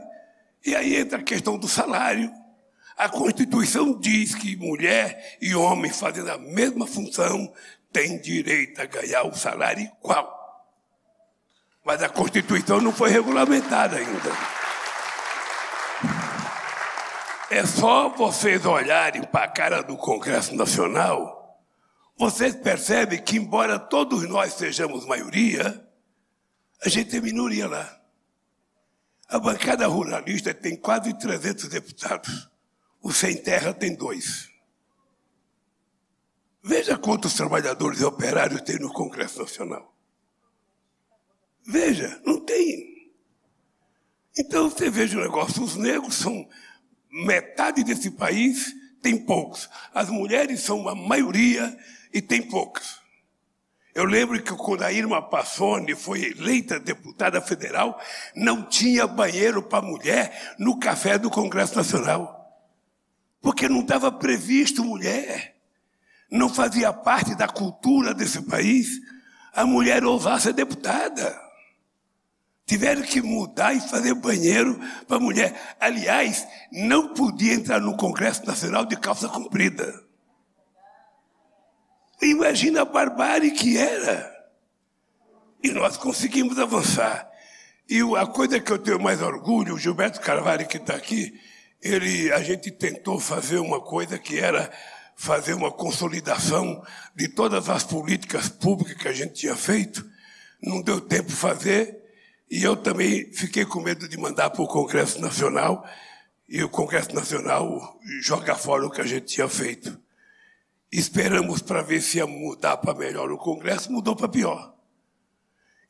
E 0.66 0.74
aí 0.74 0.96
entra 0.96 1.20
a 1.20 1.22
questão 1.22 1.58
do 1.58 1.68
salário. 1.68 2.32
A 2.96 3.10
Constituição 3.10 4.00
diz 4.00 4.34
que 4.34 4.56
mulher 4.56 5.38
e 5.42 5.54
homem 5.54 5.92
fazendo 5.92 6.32
a 6.32 6.38
mesma 6.38 6.88
função 6.88 7.54
têm 7.92 8.18
direito 8.18 8.82
a 8.82 8.86
ganhar 8.86 9.24
o 9.24 9.36
salário 9.36 9.92
igual. 10.02 10.34
Mas 11.84 12.02
a 12.02 12.08
Constituição 12.08 12.80
não 12.80 12.94
foi 12.94 13.10
regulamentada 13.10 13.98
ainda. 13.98 14.32
É 17.50 17.64
só 17.66 18.10
vocês 18.10 18.66
olharem 18.66 19.24
para 19.24 19.46
a 19.46 19.48
cara 19.48 19.82
do 19.84 19.96
Congresso 19.96 20.56
Nacional, 20.56 21.62
vocês 22.18 22.56
percebem 22.56 23.22
que, 23.22 23.38
embora 23.38 23.78
todos 23.78 24.28
nós 24.28 24.54
sejamos 24.54 25.06
maioria, 25.06 25.86
a 26.84 26.90
gente 26.90 27.16
é 27.16 27.22
minoria 27.22 27.68
lá. 27.68 28.02
A 29.28 29.38
bancada 29.38 29.86
ruralista 29.88 30.54
tem 30.54 30.76
quase 30.76 31.14
300 31.18 31.68
deputados. 31.68 32.50
O 33.02 33.12
Sem 33.12 33.38
Terra 33.38 33.74
tem 33.74 33.96
dois. 33.96 34.50
Veja 36.64 36.98
quantos 36.98 37.34
trabalhadores 37.34 38.02
e 38.02 38.06
operários 38.06 38.62
tem 38.62 38.80
no 38.80 38.92
Congresso 38.92 39.40
Nacional. 39.40 39.94
Veja, 41.64 42.20
não 42.26 42.44
tem. 42.44 43.12
Então 44.38 44.70
você 44.70 44.90
veja 44.90 45.18
o 45.18 45.22
negócio: 45.22 45.64
os 45.64 45.76
negros 45.76 46.16
são 46.16 46.48
metade 47.24 47.84
desse 47.84 48.12
país, 48.12 48.76
tem 49.02 49.18
poucos. 49.18 49.70
As 49.94 50.10
mulheres 50.10 50.60
são 50.60 50.90
a 50.90 50.96
maioria 50.96 51.78
e 52.14 52.22
tem 52.22 52.42
poucos. 52.42 53.00
Eu 53.94 54.04
lembro 54.04 54.42
que 54.44 54.54
quando 54.54 54.84
a 54.84 54.92
Irma 54.92 55.22
Passoni 55.22 55.96
foi 55.96 56.26
eleita 56.26 56.78
deputada 56.78 57.40
federal, 57.40 57.98
não 58.36 58.64
tinha 58.68 59.08
banheiro 59.08 59.64
para 59.64 59.82
mulher 59.82 60.56
no 60.60 60.78
café 60.78 61.18
do 61.18 61.30
Congresso 61.30 61.78
Nacional. 61.78 62.36
Porque 63.42 63.70
não 63.70 63.80
estava 63.80 64.12
previsto 64.12 64.84
mulher. 64.84 65.56
Não 66.30 66.50
fazia 66.50 66.92
parte 66.92 67.36
da 67.36 67.48
cultura 67.48 68.14
desse 68.14 68.42
país 68.42 69.00
a 69.54 69.66
mulher 69.66 70.04
ousar 70.04 70.42
ser 70.42 70.52
deputada. 70.52 71.45
Tiveram 72.66 73.04
que 73.04 73.22
mudar 73.22 73.74
e 73.74 73.80
fazer 73.80 74.14
banheiro 74.16 74.80
para 75.08 75.20
mulher. 75.20 75.76
Aliás, 75.80 76.48
não 76.72 77.14
podia 77.14 77.54
entrar 77.54 77.80
no 77.80 77.96
Congresso 77.96 78.46
Nacional 78.46 78.86
de 78.86 78.96
calça 78.96 79.30
comprida. 79.30 80.04
Imagina 82.22 82.82
a 82.82 82.86
barbárie 82.86 83.52
que 83.52 83.78
era. 83.78 84.34
E 85.64 85.72
nós 85.72 85.96
conseguimos 85.96 86.58
avançar. 86.58 87.30
E 87.88 88.02
a 88.18 88.26
coisa 88.26 88.60
que 88.60 88.72
eu 88.72 88.80
tenho 88.80 89.00
mais 89.00 89.22
orgulho, 89.22 89.76
o 89.76 89.80
Gilberto 89.80 90.20
Carvalho 90.20 90.68
que 90.68 90.78
está 90.78 90.96
aqui, 90.96 91.40
ele, 91.82 92.32
a 92.32 92.42
gente 92.42 92.72
tentou 92.72 93.20
fazer 93.20 93.60
uma 93.60 93.80
coisa 93.80 94.18
que 94.18 94.40
era 94.40 94.72
fazer 95.16 95.54
uma 95.54 95.72
consolidação 95.72 96.84
de 97.16 97.28
todas 97.28 97.70
as 97.70 97.84
políticas 97.84 98.50
públicas 98.50 98.96
que 98.96 99.08
a 99.08 99.14
gente 99.14 99.34
tinha 99.34 99.56
feito. 99.56 100.04
Não 100.62 100.82
deu 100.82 101.00
tempo 101.00 101.32
fazer, 101.32 102.05
e 102.50 102.64
eu 102.64 102.76
também 102.78 103.32
fiquei 103.34 103.66
com 103.66 103.82
medo 103.82 104.08
de 104.08 104.18
mandar 104.18 104.50
para 104.50 104.62
o 104.62 104.68
Congresso 104.68 105.20
Nacional 105.20 105.88
e 106.48 106.64
o 106.64 106.70
Congresso 106.70 107.14
Nacional 107.14 108.00
joga 108.22 108.56
fora 108.56 108.86
o 108.86 108.92
que 108.92 109.02
a 109.02 109.06
gente 109.06 109.26
tinha 109.26 109.50
feito. 109.50 110.00
Esperamos 110.92 111.62
para 111.62 111.82
ver 111.82 112.02
se 112.02 112.18
ia 112.18 112.28
mudar 112.28 112.78
para 112.78 112.94
melhor 112.94 113.32
o 113.32 113.38
Congresso, 113.38 113.92
mudou 113.92 114.16
para 114.16 114.30
pior. 114.30 114.76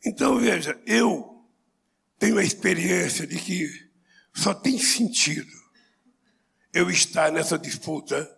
Então, 0.05 0.39
veja, 0.39 0.79
eu 0.85 1.43
tenho 2.17 2.37
a 2.37 2.43
experiência 2.43 3.27
de 3.27 3.37
que 3.37 3.89
só 4.33 4.53
tem 4.53 4.77
sentido 4.77 5.51
eu 6.73 6.89
estar 6.89 7.31
nessa 7.31 7.57
disputa 7.57 8.31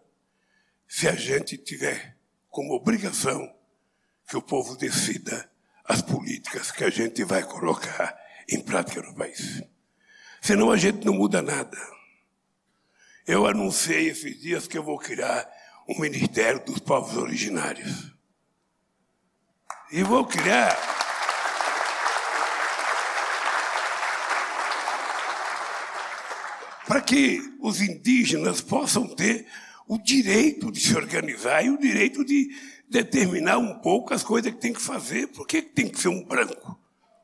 se 0.88 1.08
a 1.08 1.14
gente 1.14 1.58
tiver 1.58 2.18
como 2.50 2.74
obrigação 2.74 3.54
que 4.28 4.38
o 4.38 4.42
povo 4.42 4.76
decida 4.76 5.50
as 5.88 6.02
políticas 6.02 6.72
que 6.72 6.84
a 6.84 6.90
gente 6.90 7.24
vai 7.24 7.44
colocar 7.44 8.18
em 8.50 8.62
prática 8.62 9.02
no 9.02 9.16
país. 9.16 9.64
Senão 10.42 10.70
a 10.70 10.78
gente 10.78 11.06
não 11.06 11.14
muda 11.14 11.42
nada. 11.42 11.78
Eu 13.26 13.46
anunciei 13.46 14.10
esses 14.10 14.40
dias 14.40 14.68
que 14.68 14.78
eu 14.78 14.84
vou 14.84 14.98
criar 14.98 15.50
um 15.88 16.00
Ministério 16.00 16.64
dos 16.66 16.80
Povos 16.80 17.16
Originários. 17.16 18.12
E 19.92 20.04
vou 20.04 20.26
criar. 20.26 20.76
Para 26.86 27.02
que 27.02 27.42
os 27.62 27.82
indígenas 27.82 28.62
possam 28.62 29.08
ter 29.08 29.46
o 29.88 29.98
direito 29.98 30.72
de 30.72 30.80
se 30.80 30.96
organizar 30.96 31.64
e 31.64 31.70
o 31.70 31.78
direito 31.78 32.24
de 32.24 32.50
determinar 32.90 33.58
um 33.58 33.80
pouco 33.80 34.14
as 34.14 34.24
coisas 34.24 34.52
que 34.54 34.60
tem 34.60 34.74
que 34.74 34.82
fazer. 34.82 35.28
Por 35.28 35.46
que 35.46 35.62
tem 35.62 35.88
que 35.88 36.00
ser 36.00 36.08
um 36.08 36.24
branco? 36.24 36.80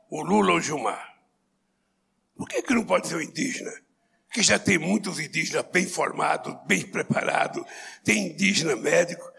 O 0.09 0.21
Lula 0.21 0.51
ou 0.51 0.57
o 0.57 0.61
Gilmar? 0.61 1.13
Por 2.35 2.47
que, 2.47 2.61
que 2.61 2.73
não 2.73 2.83
pode 2.83 3.07
ser 3.07 3.15
um 3.15 3.21
indígena? 3.21 3.71
Que 4.31 4.41
já 4.41 4.57
tem 4.57 4.77
muitos 4.77 5.19
indígenas 5.19 5.65
bem 5.71 5.85
formados, 5.85 6.55
bem 6.65 6.81
preparados, 6.81 7.63
tem 8.03 8.27
indígena 8.27 8.75
médico. 8.75 9.31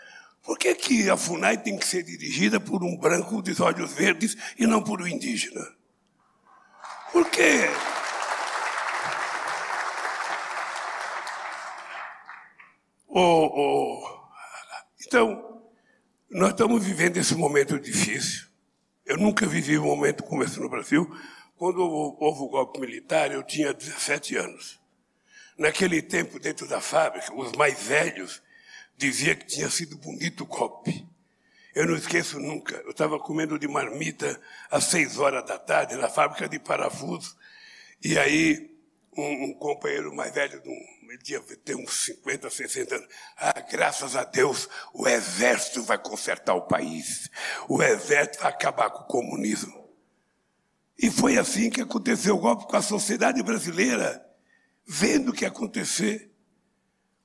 Por 0.43 0.59
que, 0.59 0.75
que 0.75 1.11
a 1.11 1.17
FUNAI 1.17 1.59
tem 1.59 1.77
que 1.77 1.87
ser 1.87 2.03
dirigida 2.03 2.61
por 2.61 2.83
um 2.85 2.97
branco 2.97 3.43
de 3.43 3.61
olhos 3.61 3.93
verdes 3.93 4.37
e 4.59 4.67
não 4.67 4.83
por 4.83 5.01
um 5.01 5.07
indígena? 5.07 5.67
Por 7.13 7.29
quê? 7.31 7.69
Oh, 13.09 13.47
oh. 13.47 14.29
Então, 15.07 15.54
nós 16.35 16.51
estamos 16.51 16.85
vivendo 16.85 17.17
esse 17.17 17.37
momento 17.37 17.79
difícil. 17.79 18.49
Eu 19.07 19.17
nunca 19.17 19.47
vivi 19.47 19.79
um 19.79 19.85
momento 19.85 20.25
como 20.25 20.43
esse 20.43 20.59
no 20.59 20.69
Brasil. 20.69 21.09
Quando 21.57 21.81
houve 21.81 22.41
o 22.41 22.49
golpe 22.49 22.81
militar, 22.81 23.31
eu 23.31 23.41
tinha 23.45 23.73
17 23.73 24.37
anos. 24.37 24.81
Naquele 25.57 26.03
tempo, 26.03 26.41
dentro 26.41 26.67
da 26.67 26.81
fábrica, 26.81 27.33
os 27.33 27.53
mais 27.53 27.81
velhos 27.85 28.43
diziam 28.97 29.37
que 29.37 29.47
tinha 29.47 29.71
sido 29.71 29.97
bonito 29.97 30.43
o 30.43 30.47
golpe. 30.49 31.07
Eu 31.73 31.87
não 31.87 31.95
esqueço 31.95 32.41
nunca. 32.41 32.75
Eu 32.79 32.91
estava 32.91 33.17
comendo 33.21 33.57
de 33.57 33.69
marmita 33.69 34.41
às 34.69 34.85
seis 34.87 35.21
horas 35.21 35.47
da 35.47 35.57
tarde 35.57 35.95
na 35.95 36.09
fábrica 36.09 36.49
de 36.49 36.59
parafuso. 36.59 37.37
E 38.03 38.19
aí, 38.19 38.74
um, 39.17 39.45
um 39.45 39.55
companheiro 39.55 40.15
mais 40.15 40.33
velho, 40.35 40.63
ele 40.65 41.19
devia 41.19 41.41
ter 41.59 41.77
uns 41.77 42.05
50, 42.05 42.51
60 42.51 42.95
anos. 42.95 43.09
Ah, 43.37 43.61
graças 43.61 44.17
a 44.17 44.25
Deus, 44.25 44.69
o 44.93 45.07
exército 45.07 45.83
vai 45.83 45.99
consertar 45.99 46.55
o 46.55 46.67
país. 46.67 47.31
O 47.69 47.83
exército 47.83 48.41
vai 48.41 48.51
acabar 48.51 48.91
com 48.91 49.05
o 49.05 49.07
comunismo. 49.07 49.89
E 50.99 51.11
foi 51.11 51.39
assim 51.39 51.71
que 51.71 51.81
aconteceu 51.81 52.37
o 52.37 52.41
golpe 52.41 52.67
com 52.67 52.77
a 52.77 52.83
sociedade 52.83 53.43
brasileira, 53.43 54.25
vendo 54.87 55.31
o 55.31 55.35
que 55.35 55.45
acontecer, 55.45 56.31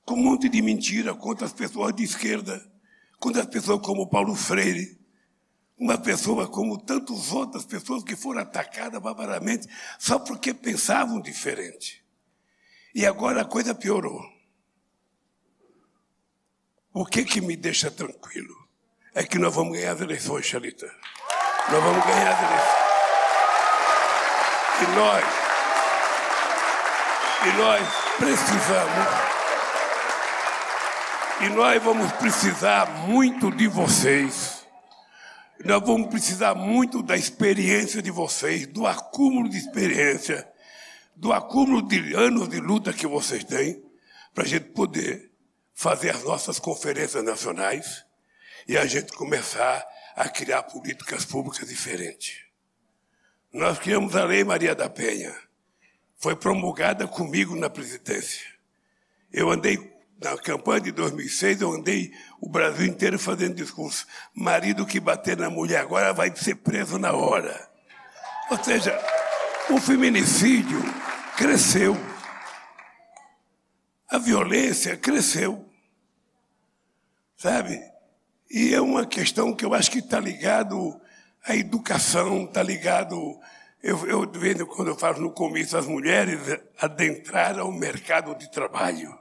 com 0.04 0.14
um 0.14 0.22
monte 0.22 0.48
de 0.48 0.60
mentira 0.60 1.14
contra 1.14 1.46
as 1.46 1.52
pessoas 1.52 1.94
de 1.94 2.02
esquerda, 2.02 2.60
contra 3.18 3.42
as 3.42 3.48
pessoas 3.48 3.80
como 3.80 4.08
Paulo 4.08 4.34
Freire, 4.34 4.99
uma 5.80 5.96
pessoa 5.96 6.46
como 6.46 6.76
tantas 6.76 7.32
outras 7.32 7.64
pessoas 7.64 8.04
que 8.04 8.14
foram 8.14 8.42
atacadas 8.42 9.00
barbaramente 9.00 9.66
só 9.98 10.18
porque 10.18 10.52
pensavam 10.52 11.22
diferente. 11.22 12.04
E 12.94 13.06
agora 13.06 13.40
a 13.40 13.46
coisa 13.46 13.74
piorou. 13.74 14.20
O 16.92 17.06
que 17.06 17.24
que 17.24 17.40
me 17.40 17.56
deixa 17.56 17.90
tranquilo 17.90 18.54
é 19.14 19.24
que 19.24 19.38
nós 19.38 19.54
vamos 19.54 19.72
ganhar 19.72 19.92
as 19.92 20.00
eleições, 20.02 20.44
Xalita. 20.44 20.86
Nós 21.70 21.82
vamos 21.82 22.04
ganhar 22.04 22.30
as 22.30 22.42
eleições. 22.42 22.80
E 24.82 24.86
nós, 24.96 25.24
e 27.46 27.52
nós 27.56 27.88
precisamos, 28.18 29.08
e 31.40 31.48
nós 31.50 31.82
vamos 31.82 32.12
precisar 32.12 32.86
muito 33.06 33.50
de 33.50 33.66
vocês. 33.66 34.59
Nós 35.64 35.82
vamos 35.84 36.08
precisar 36.08 36.54
muito 36.54 37.02
da 37.02 37.16
experiência 37.16 38.00
de 38.00 38.10
vocês, 38.10 38.66
do 38.66 38.86
acúmulo 38.86 39.48
de 39.48 39.58
experiência 39.58 40.50
do 41.20 41.34
acúmulo 41.34 41.86
de 41.86 42.14
anos 42.14 42.48
de 42.48 42.58
luta 42.58 42.94
que 42.94 43.06
vocês 43.06 43.44
têm, 43.44 43.84
para 44.32 44.44
a 44.44 44.46
gente 44.46 44.70
poder 44.70 45.30
fazer 45.74 46.10
as 46.10 46.24
nossas 46.24 46.58
conferências 46.58 47.22
nacionais 47.22 48.06
e 48.66 48.78
a 48.78 48.86
gente 48.86 49.12
começar 49.12 49.86
a 50.16 50.30
criar 50.30 50.62
políticas 50.62 51.26
públicas 51.26 51.68
diferentes. 51.68 52.42
Nós 53.52 53.78
criamos 53.78 54.16
a 54.16 54.24
Lei 54.24 54.42
Maria 54.44 54.74
da 54.74 54.88
Penha. 54.88 55.36
Foi 56.16 56.34
promulgada 56.34 57.06
comigo 57.06 57.54
na 57.54 57.68
presidência. 57.68 58.46
Eu 59.30 59.50
andei 59.50 59.76
na 60.20 60.36
campanha 60.36 60.82
de 60.82 60.92
2006, 60.92 61.62
eu 61.62 61.72
andei 61.72 62.12
o 62.40 62.48
Brasil 62.48 62.84
inteiro 62.84 63.18
fazendo 63.18 63.54
discurso. 63.54 64.06
Marido 64.34 64.84
que 64.84 65.00
bater 65.00 65.36
na 65.36 65.48
mulher 65.48 65.80
agora 65.80 66.12
vai 66.12 66.34
ser 66.36 66.56
preso 66.56 66.98
na 66.98 67.12
hora. 67.12 67.68
Ou 68.50 68.62
seja, 68.62 68.98
o 69.70 69.80
feminicídio 69.80 70.78
cresceu. 71.36 71.96
A 74.10 74.18
violência 74.18 74.96
cresceu. 74.96 75.66
Sabe? 77.36 77.80
E 78.50 78.74
é 78.74 78.80
uma 78.80 79.06
questão 79.06 79.54
que 79.54 79.64
eu 79.64 79.72
acho 79.72 79.90
que 79.90 80.00
está 80.00 80.20
ligado 80.20 81.00
à 81.46 81.56
educação, 81.56 82.44
está 82.44 82.62
ligado. 82.62 83.40
Eu, 83.82 84.06
eu 84.06 84.66
quando 84.66 84.88
eu 84.88 84.98
falo 84.98 85.20
no 85.20 85.32
começo, 85.32 85.78
as 85.78 85.86
mulheres 85.86 86.40
adentraram 86.78 87.68
o 87.68 87.72
mercado 87.72 88.34
de 88.34 88.50
trabalho. 88.50 89.19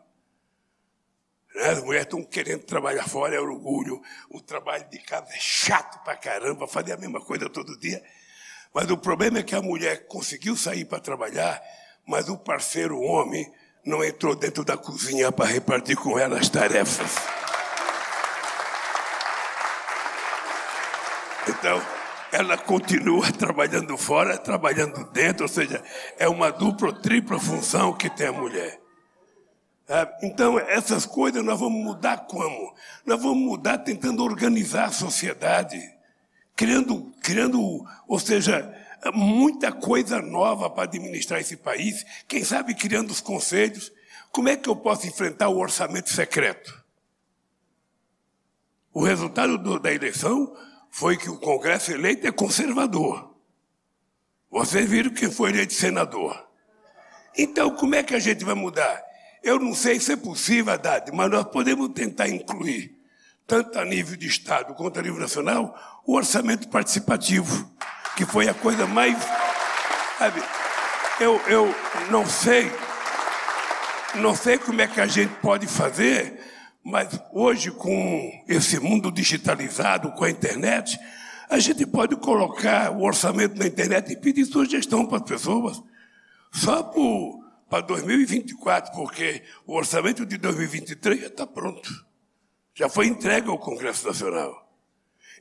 Né? 1.56 1.70
As 1.70 1.84
mulheres 1.84 2.06
estão 2.06 2.24
querendo 2.24 2.64
trabalhar 2.64 3.08
fora, 3.08 3.36
é 3.36 3.40
orgulho. 3.40 4.02
O 4.30 4.42
trabalho 4.42 4.88
de 4.90 5.00
casa 5.00 5.34
é 5.34 5.40
chato 5.40 6.04
pra 6.04 6.16
caramba, 6.16 6.68
fazer 6.68 6.94
a 6.94 6.98
mesma 6.98 7.20
coisa 7.20 7.50
todo 7.50 7.80
dia. 7.80 8.02
Mas 8.74 8.90
o 8.90 8.98
problema 8.98 9.40
é 9.40 9.44
que 9.44 9.56
a 9.56 9.62
mulher 9.62 10.08
conseguiu 10.08 10.56
sair 10.56 10.86
para 10.86 11.00
trabalhar, 11.00 11.62
mas 12.06 12.30
o 12.30 12.38
parceiro 12.38 13.00
homem 13.00 13.52
não 13.84 14.04
entrou 14.04 14.36
dentro 14.36 14.64
da 14.64 14.78
cozinha 14.78 15.32
para 15.32 15.46
repartir 15.46 15.96
com 15.96 16.20
ela 16.20 16.38
as 16.38 16.50
tarefas. 16.50 17.16
Então, 21.48 21.82
ela 22.32 22.58
continua 22.58 23.32
trabalhando 23.34 23.98
fora, 23.98 24.38
trabalhando 24.38 25.04
dentro, 25.12 25.44
ou 25.44 25.50
seja, 25.50 25.84
é 26.18 26.30
uma 26.30 26.52
dupla 26.52 26.90
ou 26.90 26.94
tripla 26.94 27.40
função 27.40 27.94
que 27.94 28.10
tem 28.10 28.28
a 28.28 28.32
mulher. 28.32 28.80
Então, 30.22 30.60
essas 30.60 31.06
coisas 31.06 31.44
nós 31.44 31.60
vamos 31.60 31.84
mudar 31.84 32.28
como? 32.28 32.76
Nós 33.06 33.20
vamos 33.20 33.40
mudar 33.40 33.80
tentando 33.80 34.24
organizar 34.24 34.86
a 34.86 34.92
sociedade, 34.92 35.82
criando, 36.56 37.12
criando 37.24 37.84
ou 38.08 38.20
seja, 38.20 38.72
muita 39.12 39.72
coisa 39.72 40.22
nova 40.22 40.70
para 40.70 40.84
administrar 40.84 41.40
esse 41.40 41.58
país, 41.58 42.06
quem 42.28 42.44
sabe 42.44 42.76
criando 42.76 43.10
os 43.10 43.20
conselhos. 43.20 43.92
Como 44.32 44.48
é 44.48 44.56
que 44.56 44.70
eu 44.70 44.76
posso 44.76 45.08
enfrentar 45.08 45.50
o 45.50 45.58
orçamento 45.58 46.14
secreto? 46.14 46.84
O 48.94 49.04
resultado 49.04 49.58
do, 49.58 49.80
da 49.80 49.92
eleição 49.92 50.56
foi 50.92 51.18
que 51.18 51.32
o 51.32 51.40
Congresso 51.40 51.92
eleito 51.92 52.28
é 52.28 52.32
conservador. 52.32 53.34
Vocês 54.52 54.88
viram 54.88 55.12
que 55.12 55.32
foi 55.32 55.50
eleito 55.50 55.74
senador. 55.74 56.48
Então, 57.36 57.76
como 57.76 57.96
é 57.96 58.04
que 58.04 58.14
a 58.14 58.20
gente 58.20 58.46
vai 58.46 58.54
mudar? 58.54 59.09
Eu 59.44 59.60
não 59.60 59.74
sei 59.74 60.00
se 60.00 60.14
é 60.14 60.16
possível, 60.16 60.74
Haddad, 60.74 61.12
mas 61.14 61.30
nós 61.30 61.46
podemos 61.46 61.90
tentar 61.90 62.28
incluir, 62.28 62.98
tanto 63.48 63.80
a 63.80 63.86
nível 63.86 64.18
de 64.18 64.28
Estado 64.28 64.74
quanto 64.74 65.00
a 65.00 65.02
nível 65.02 65.20
nacional, 65.20 66.02
o 66.06 66.16
orçamento 66.16 66.68
participativo 66.68 67.70
que 68.16 68.26
foi 68.26 68.50
a 68.50 68.54
coisa 68.54 68.86
mais. 68.86 69.18
Sabe, 70.18 70.42
eu, 71.22 71.40
eu 71.48 71.74
não 72.12 72.26
sei, 72.26 72.70
não 74.16 74.36
sei 74.36 74.58
como 74.58 74.82
é 74.82 74.88
que 74.88 75.00
a 75.00 75.08
gente 75.08 75.34
pode 75.36 75.68
fazer, 75.68 76.38
mas 76.84 77.08
hoje, 77.32 77.72
com 77.72 78.44
esse 78.48 78.78
mundo 78.80 79.10
digitalizado, 79.10 80.12
com 80.12 80.26
a 80.26 80.30
internet, 80.30 81.00
a 81.50 81.60
gente 81.60 81.86
pode 81.86 82.16
colocar 82.18 82.92
o 82.92 83.04
orçamento 83.04 83.58
na 83.58 83.66
internet 83.66 84.12
e 84.12 84.18
pedir 84.18 84.46
sugestão 84.46 85.06
para 85.06 85.18
as 85.18 85.24
pessoas. 85.24 85.82
Só 86.52 86.84
por, 86.84 87.40
para 87.70 87.82
2024, 87.82 88.92
porque 88.94 89.44
o 89.66 89.76
orçamento 89.76 90.26
de 90.26 90.38
2023 90.38 91.22
já 91.22 91.28
está 91.28 91.46
pronto. 91.46 91.90
Já 92.74 92.90
foi 92.90 93.08
entregue 93.08 93.50
ao 93.50 93.60
Congresso 93.60 94.08
Nacional. 94.08 94.68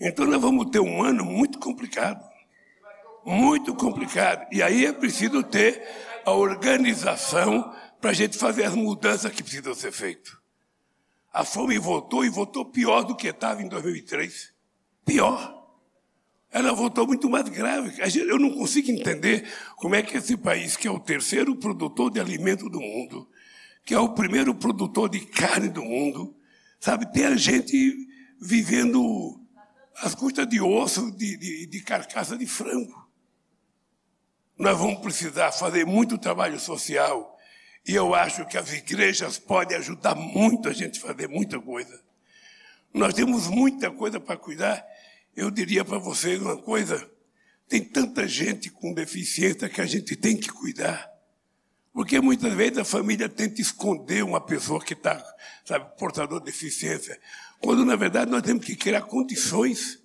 Então 0.01 0.27
nós 0.27 0.41
vamos 0.41 0.71
ter 0.71 0.81
um 0.81 1.03
ano 1.03 1.25
muito 1.25 1.59
complicado 1.59 2.23
muito 3.29 3.75
complicado. 3.75 4.47
E 4.51 4.63
aí 4.63 4.87
é 4.87 4.93
preciso 4.93 5.43
ter 5.43 5.87
a 6.25 6.33
organização 6.33 7.75
para 8.01 8.11
a 8.11 8.15
gente 8.15 8.39
fazer 8.39 8.65
as 8.65 8.75
mudanças 8.75 9.31
que 9.33 9.43
precisam 9.43 9.75
ser 9.75 9.93
feitas. 9.93 10.33
A 11.33 11.45
fome 11.45 11.79
voltou 11.79 12.25
e 12.25 12.31
voltou 12.31 12.65
pior 12.65 13.03
do 13.03 13.15
que 13.15 13.29
estava 13.29 13.63
em 13.63 13.69
2003. 13.69 14.53
Pior. 15.05 15.58
Ela 16.51 16.73
voltou 16.73 17.07
muito 17.07 17.29
mais 17.29 17.49
grave. 17.49 17.95
Eu 18.17 18.39
não 18.39 18.51
consigo 18.51 18.91
entender 18.91 19.47
como 19.77 19.95
é 19.95 20.03
que 20.03 20.17
esse 20.17 20.37
país, 20.37 20.77
que 20.77 20.89
é 20.89 20.91
o 20.91 20.99
terceiro 20.99 21.55
produtor 21.57 22.11
de 22.11 22.21
alimento 22.21 22.69
do 22.71 22.81
mundo, 22.81 23.29
que 23.85 23.95
é 23.95 23.99
o 23.99 24.15
primeiro 24.15 24.55
produtor 24.55 25.09
de 25.09 25.21
carne 25.21 25.69
do 25.69 25.83
mundo, 25.83 26.35
sabe, 26.81 27.11
tem 27.13 27.27
a 27.27 27.37
gente 27.37 28.07
vivendo 28.41 29.41
às 29.97 30.15
custas 30.15 30.49
de 30.49 30.61
osso, 30.61 31.11
de, 31.11 31.37
de, 31.37 31.67
de 31.67 31.81
carcaça 31.83 32.37
de 32.37 32.47
frango. 32.47 33.09
Nós 34.59 34.77
vamos 34.77 35.01
precisar 35.01 35.53
fazer 35.53 35.87
muito 35.87 36.19
trabalho 36.19 36.59
social 36.59 37.39
e 37.87 37.95
eu 37.95 38.15
acho 38.15 38.45
que 38.47 38.59
as 38.59 38.73
igrejas 38.73 39.39
podem 39.39 39.77
ajudar 39.77 40.15
muito 40.15 40.69
a 40.69 40.73
gente 40.73 40.99
a 40.99 41.09
fazer 41.09 41.29
muita 41.29 41.61
coisa. 41.61 42.03
Nós 42.93 43.15
temos 43.15 43.47
muita 43.47 43.91
coisa 43.91 44.19
para 44.19 44.37
cuidar. 44.37 44.85
Eu 45.37 45.51
diria 45.51 45.85
para 45.85 45.99
vocês 45.99 46.41
uma 46.41 46.57
coisa: 46.57 47.09
tem 47.69 47.85
tanta 47.85 48.27
gente 48.27 48.71
com 48.71 48.95
deficiência 48.95 49.69
que 49.69 49.81
a 49.81 49.87
gente 49.87 50.17
tem 50.17 50.37
que 50.37 50.49
cuidar. 50.49 51.09
Porque 51.93 52.21
muitas 52.21 52.53
vezes 52.55 52.79
a 52.79 52.85
família 52.85 53.29
tenta 53.29 53.61
esconder 53.61 54.23
uma 54.23 54.41
pessoa 54.41 54.83
que 54.83 54.95
está, 54.95 55.23
sabe, 55.65 55.99
portador 55.99 56.39
de 56.39 56.47
deficiência, 56.47 57.19
quando 57.61 57.85
na 57.85 57.97
verdade 57.97 58.31
nós 58.31 58.43
temos 58.43 58.65
que 58.65 58.77
criar 58.77 59.03
condições. 59.03 59.99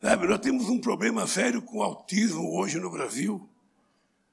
Sabe, 0.00 0.26
nós 0.26 0.40
temos 0.40 0.68
um 0.68 0.78
problema 0.78 1.26
sério 1.26 1.62
com 1.62 1.78
o 1.78 1.82
autismo 1.82 2.58
hoje 2.58 2.78
no 2.78 2.90
Brasil. 2.90 3.48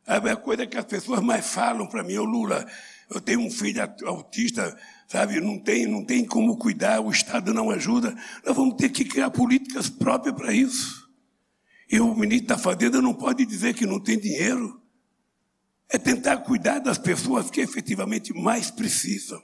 É 0.06 0.15
a 0.15 0.36
coisa 0.36 0.67
que 0.67 0.78
as 0.78 0.86
pessoas 0.86 1.21
mais 1.21 1.47
falam 1.47 1.88
para 1.88 2.04
mim, 2.04 2.17
ô 2.17 2.26
Lula, 2.26 2.69
eu 3.10 3.21
tenho 3.21 3.39
um 3.39 3.49
filho 3.49 3.82
autista, 4.06 4.78
sabe, 5.08 5.39
não 5.39 5.60
tem, 5.60 5.86
não 5.86 6.04
tem 6.04 6.26
como 6.26 6.58
cuidar, 6.58 7.02
o 7.02 7.12
Estado 7.12 7.54
não 7.54 7.70
ajuda. 7.70 8.16
Nós 8.46 8.56
vamos 8.56 8.76
ter 8.76 8.89
que 8.89 9.06
criar 9.06 9.30
políticas 9.30 9.89
próprias 9.89 10.36
para 10.36 10.54
isso. 10.54 11.10
E 11.89 12.00
o 12.00 12.16
ministro 12.16 12.48
da 12.48 12.58
Fazenda 12.58 13.02
não 13.02 13.13
pode 13.13 13.46
dizer 13.46 13.74
que 13.74 13.86
não 13.86 14.00
tem 14.00 14.18
dinheiro. 14.18 14.82
É 15.89 15.98
tentar 15.98 16.38
cuidar 16.38 16.80
das 16.80 16.98
pessoas 16.98 17.52
que 17.52 17.62
efetivamente 17.62 18.34
mais 18.34 18.72
precisam. 18.72 19.42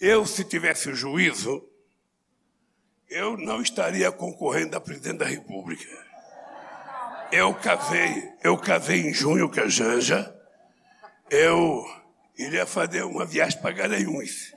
Eu, 0.00 0.26
se 0.26 0.44
tivesse 0.44 0.94
juízo, 0.94 1.62
eu 3.08 3.36
não 3.36 3.60
estaria 3.60 4.10
concorrendo 4.10 4.76
a 4.76 4.80
presidente 4.80 5.18
da 5.18 5.26
República. 5.26 5.84
Eu 7.30 7.54
casei, 7.54 8.32
eu 8.42 8.56
casei 8.56 9.00
em 9.00 9.12
junho 9.12 9.50
com 9.50 9.60
a 9.60 9.68
Janja. 9.68 10.34
Eu 11.30 11.84
iria 12.36 12.66
fazer 12.66 13.02
uma 13.04 13.24
viagem 13.24 13.60
para 13.60 13.72
Garanhuns. 13.72 14.54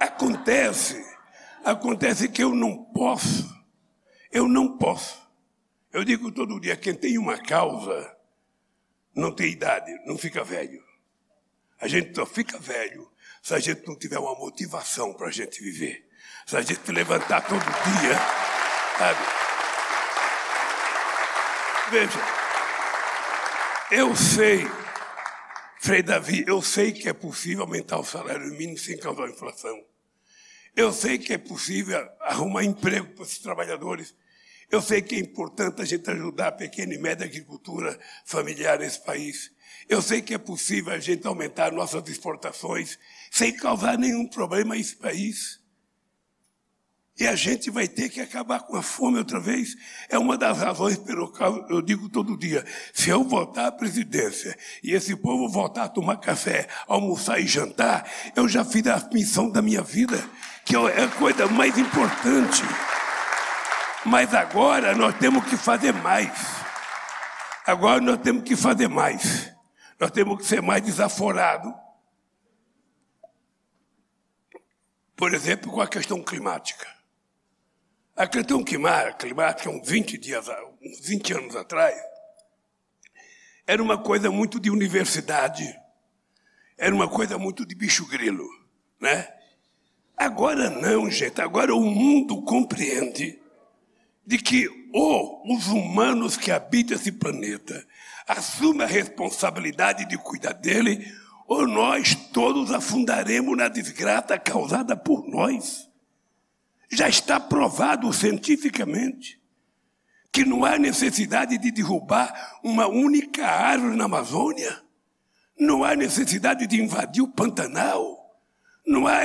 Acontece, 0.00 1.04
acontece 1.64 2.28
que 2.28 2.42
eu 2.42 2.54
não 2.54 2.84
posso, 2.84 3.48
eu 4.30 4.48
não 4.48 4.76
posso. 4.76 5.26
Eu 5.92 6.04
digo 6.04 6.30
todo 6.30 6.60
dia, 6.60 6.76
quem 6.76 6.94
tem 6.94 7.18
uma 7.18 7.38
causa 7.38 8.14
não 9.14 9.32
tem 9.32 9.50
idade, 9.50 9.90
não 10.04 10.18
fica 10.18 10.44
velho. 10.44 10.84
A 11.80 11.88
gente 11.88 12.14
só 12.14 12.26
fica 12.26 12.58
velho 12.58 13.10
se 13.42 13.54
a 13.54 13.58
gente 13.58 13.86
não 13.86 13.96
tiver 13.96 14.18
uma 14.18 14.34
motivação 14.34 15.14
para 15.14 15.28
a 15.28 15.30
gente 15.30 15.62
viver. 15.62 16.06
Se 16.46 16.56
a 16.56 16.62
gente 16.62 16.90
levantar 16.92 17.40
todo 17.42 17.60
dia, 17.60 18.14
sabe? 18.98 19.20
Veja, 21.90 22.18
eu 23.90 24.16
sei, 24.16 24.66
Frei 25.78 26.02
Davi, 26.02 26.44
eu 26.46 26.62
sei 26.62 26.92
que 26.92 27.08
é 27.08 27.12
possível 27.12 27.62
aumentar 27.62 27.98
o 27.98 28.04
salário 28.04 28.50
mínimo 28.52 28.78
sem 28.78 28.96
causar 28.98 29.28
inflação. 29.28 29.84
Eu 30.74 30.92
sei 30.92 31.18
que 31.18 31.32
é 31.32 31.38
possível 31.38 31.98
arrumar 32.20 32.64
emprego 32.64 33.14
para 33.14 33.24
esses 33.24 33.38
trabalhadores. 33.38 34.14
Eu 34.70 34.82
sei 34.82 35.00
que 35.00 35.14
é 35.14 35.18
importante 35.18 35.80
a 35.80 35.84
gente 35.84 36.10
ajudar 36.10 36.48
a 36.48 36.52
pequena 36.52 36.94
e 36.94 36.98
média 36.98 37.24
agricultura 37.24 37.98
familiar 38.24 38.78
nesse 38.78 39.04
país. 39.04 39.52
Eu 39.88 40.02
sei 40.02 40.20
que 40.20 40.34
é 40.34 40.38
possível 40.38 40.92
a 40.92 40.98
gente 40.98 41.26
aumentar 41.26 41.70
nossas 41.70 42.08
exportações 42.08 42.98
sem 43.30 43.54
causar 43.54 43.96
nenhum 43.96 44.26
problema 44.26 44.74
a 44.74 44.78
esse 44.78 44.96
país. 44.96 45.60
E 47.18 47.26
a 47.26 47.34
gente 47.34 47.70
vai 47.70 47.88
ter 47.88 48.10
que 48.10 48.20
acabar 48.20 48.60
com 48.60 48.76
a 48.76 48.82
fome 48.82 49.16
outra 49.18 49.40
vez. 49.40 49.74
É 50.10 50.18
uma 50.18 50.36
das 50.36 50.58
razões 50.58 50.98
pelo 50.98 51.32
qual 51.32 51.66
eu 51.70 51.80
digo 51.80 52.10
todo 52.10 52.36
dia: 52.36 52.62
se 52.92 53.08
eu 53.08 53.24
voltar 53.24 53.68
à 53.68 53.72
presidência 53.72 54.56
e 54.82 54.92
esse 54.92 55.16
povo 55.16 55.48
voltar 55.48 55.84
a 55.84 55.88
tomar 55.88 56.18
café, 56.18 56.68
almoçar 56.86 57.40
e 57.40 57.46
jantar, 57.46 58.06
eu 58.36 58.46
já 58.46 58.64
fiz 58.66 58.86
a 58.86 59.08
missão 59.10 59.50
da 59.50 59.62
minha 59.62 59.82
vida, 59.82 60.22
que 60.62 60.76
é 60.76 61.04
a 61.04 61.08
coisa 61.08 61.46
mais 61.46 61.78
importante. 61.78 62.62
Mas 64.04 64.34
agora 64.34 64.94
nós 64.94 65.16
temos 65.18 65.46
que 65.46 65.56
fazer 65.56 65.94
mais. 65.94 66.30
Agora 67.66 67.98
nós 67.98 68.18
temos 68.18 68.44
que 68.44 68.54
fazer 68.54 68.88
mais. 68.88 69.50
Nós 69.98 70.10
temos 70.10 70.36
que 70.36 70.44
ser 70.44 70.60
mais 70.60 70.82
desaforados. 70.82 71.72
Por 75.16 75.32
exemplo, 75.32 75.72
com 75.72 75.80
a 75.80 75.88
questão 75.88 76.22
climática. 76.22 76.95
A 78.16 78.26
questão 78.26 78.64
climática, 78.64 79.68
uns 79.68 79.86
20 79.86 80.16
dias, 80.16 80.46
uns 80.82 81.00
20 81.06 81.34
anos 81.34 81.54
atrás, 81.54 81.94
era 83.66 83.82
uma 83.82 83.98
coisa 83.98 84.30
muito 84.30 84.58
de 84.58 84.70
universidade, 84.70 85.78
era 86.78 86.94
uma 86.94 87.08
coisa 87.08 87.36
muito 87.36 87.66
de 87.66 87.74
bicho 87.74 88.06
grilo, 88.06 88.48
né? 88.98 89.28
Agora 90.16 90.70
não, 90.70 91.10
gente, 91.10 91.42
agora 91.42 91.74
o 91.74 91.82
mundo 91.82 92.40
compreende 92.40 93.38
de 94.24 94.38
que 94.38 94.66
ou 94.94 95.42
os 95.54 95.66
humanos 95.66 96.38
que 96.38 96.50
habitam 96.50 96.96
esse 96.96 97.12
planeta 97.12 97.86
assumem 98.26 98.82
a 98.82 98.88
responsabilidade 98.88 100.06
de 100.06 100.16
cuidar 100.16 100.54
dele, 100.54 101.06
ou 101.46 101.66
nós 101.66 102.14
todos 102.32 102.72
afundaremos 102.72 103.54
na 103.58 103.68
desgraça 103.68 104.38
causada 104.38 104.96
por 104.96 105.28
nós. 105.28 105.86
Já 106.90 107.08
está 107.08 107.40
provado 107.40 108.12
cientificamente 108.12 109.40
que 110.32 110.44
não 110.44 110.64
há 110.64 110.78
necessidade 110.78 111.56
de 111.56 111.70
derrubar 111.70 112.58
uma 112.62 112.86
única 112.86 113.46
árvore 113.46 113.96
na 113.96 114.04
Amazônia, 114.04 114.82
não 115.58 115.82
há 115.82 115.96
necessidade 115.96 116.66
de 116.66 116.80
invadir 116.80 117.22
o 117.22 117.28
Pantanal, 117.28 118.36
não 118.86 119.06
há 119.06 119.22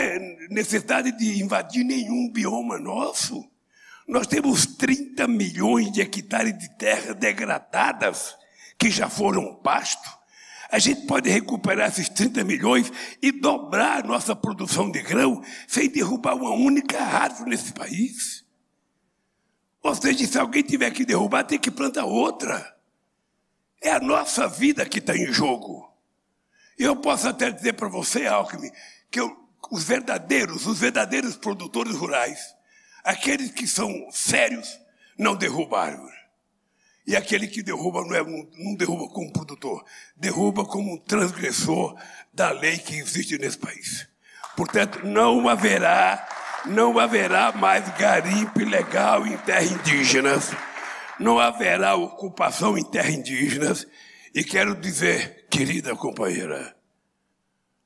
necessidade 0.50 1.12
de 1.12 1.44
invadir 1.44 1.84
nenhum 1.84 2.32
bioma 2.32 2.80
nosso. 2.80 3.46
Nós 4.08 4.26
temos 4.26 4.66
30 4.66 5.28
milhões 5.28 5.92
de 5.92 6.02
hectares 6.02 6.58
de 6.58 6.70
terra 6.78 7.14
degradadas 7.14 8.36
que 8.78 8.90
já 8.90 9.10
foram 9.10 9.56
pasto 9.56 10.21
a 10.72 10.80
gente 10.80 11.06
pode 11.06 11.30
recuperar 11.30 11.90
esses 11.90 12.08
30 12.08 12.46
milhões 12.46 12.92
e 13.22 13.30
dobrar 13.30 14.06
nossa 14.06 14.34
produção 14.34 14.90
de 14.90 15.02
grão 15.02 15.44
sem 15.68 15.90
derrubar 15.90 16.34
uma 16.34 16.52
única 16.52 16.98
árvore 16.98 17.50
nesse 17.50 17.74
país. 17.74 18.46
Ou 19.84 19.94
seja, 19.94 20.26
se 20.26 20.40
alguém 20.40 20.64
tiver 20.64 20.90
que 20.92 21.04
derrubar, 21.04 21.44
tem 21.44 21.60
que 21.60 21.70
plantar 21.70 22.06
outra. 22.06 22.74
É 23.82 23.92
a 23.92 24.00
nossa 24.00 24.48
vida 24.48 24.86
que 24.86 25.00
está 25.00 25.14
em 25.16 25.34
jogo. 25.34 25.92
Eu 26.78 26.96
posso 26.96 27.28
até 27.28 27.52
dizer 27.52 27.74
para 27.74 27.90
você, 27.90 28.26
Alckmin, 28.26 28.72
que 29.10 29.20
eu, 29.20 29.36
os 29.70 29.84
verdadeiros, 29.84 30.66
os 30.66 30.80
verdadeiros 30.80 31.36
produtores 31.36 31.96
rurais, 31.98 32.56
aqueles 33.04 33.52
que 33.52 33.68
são 33.68 33.92
sérios, 34.10 34.80
não 35.18 35.36
derrubam 35.36 35.80
árvore. 35.80 36.21
E 37.06 37.16
aquele 37.16 37.48
que 37.48 37.64
derruba 37.64 38.02
não, 38.02 38.16
é, 38.16 38.24
não 38.24 38.76
derruba 38.76 39.12
como 39.14 39.34
produtor, 39.34 39.84
derruba 40.16 40.66
como 40.66 40.94
um 40.94 40.98
transgressor 40.98 41.96
da 42.34 42.52
lei 42.52 42.78
que 42.78 42.96
existe 42.96 43.38
nesse 43.38 43.58
país. 43.58 44.08
Portanto, 44.56 45.06
não 45.06 45.48
haverá, 45.50 46.28
não 46.66 47.00
haverá 47.00 47.52
mais 47.52 47.88
garimpo 47.98 48.62
ilegal 48.62 49.26
em 49.26 49.38
terras 49.38 49.72
indígenas, 49.72 50.52
não 51.20 51.40
haverá 51.40 51.96
ocupação 51.96 52.78
em 52.78 52.84
terras 52.84 53.14
indígenas. 53.14 53.88
E 54.34 54.44
quero 54.44 54.76
dizer, 54.76 55.48
querida 55.50 55.96
companheira, 55.96 56.76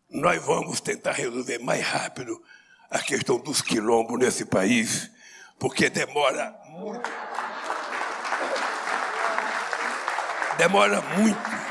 nós 0.09 0.43
vamos 0.45 0.79
tentar 0.79 1.13
resolver 1.13 1.59
mais 1.59 1.83
rápido 1.85 2.41
a 2.89 2.99
questão 2.99 3.37
dos 3.37 3.61
quilombos 3.61 4.19
nesse 4.19 4.45
país, 4.45 5.09
porque 5.57 5.89
demora 5.89 6.55
muito. 6.69 7.09
Demora 10.57 11.01
muito 11.17 11.65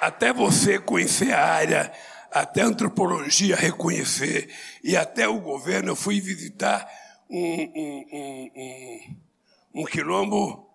até 0.00 0.32
você 0.32 0.78
conhecer 0.78 1.32
a 1.32 1.44
área, 1.44 1.92
até 2.30 2.62
a 2.62 2.66
antropologia 2.66 3.54
reconhecer, 3.54 4.52
e 4.82 4.96
até 4.96 5.28
o 5.28 5.40
governo. 5.40 5.90
Eu 5.90 5.96
fui 5.96 6.20
visitar 6.20 6.88
um, 7.28 7.38
um, 7.38 8.06
um, 8.12 9.80
um, 9.82 9.84
quilombo 9.84 10.68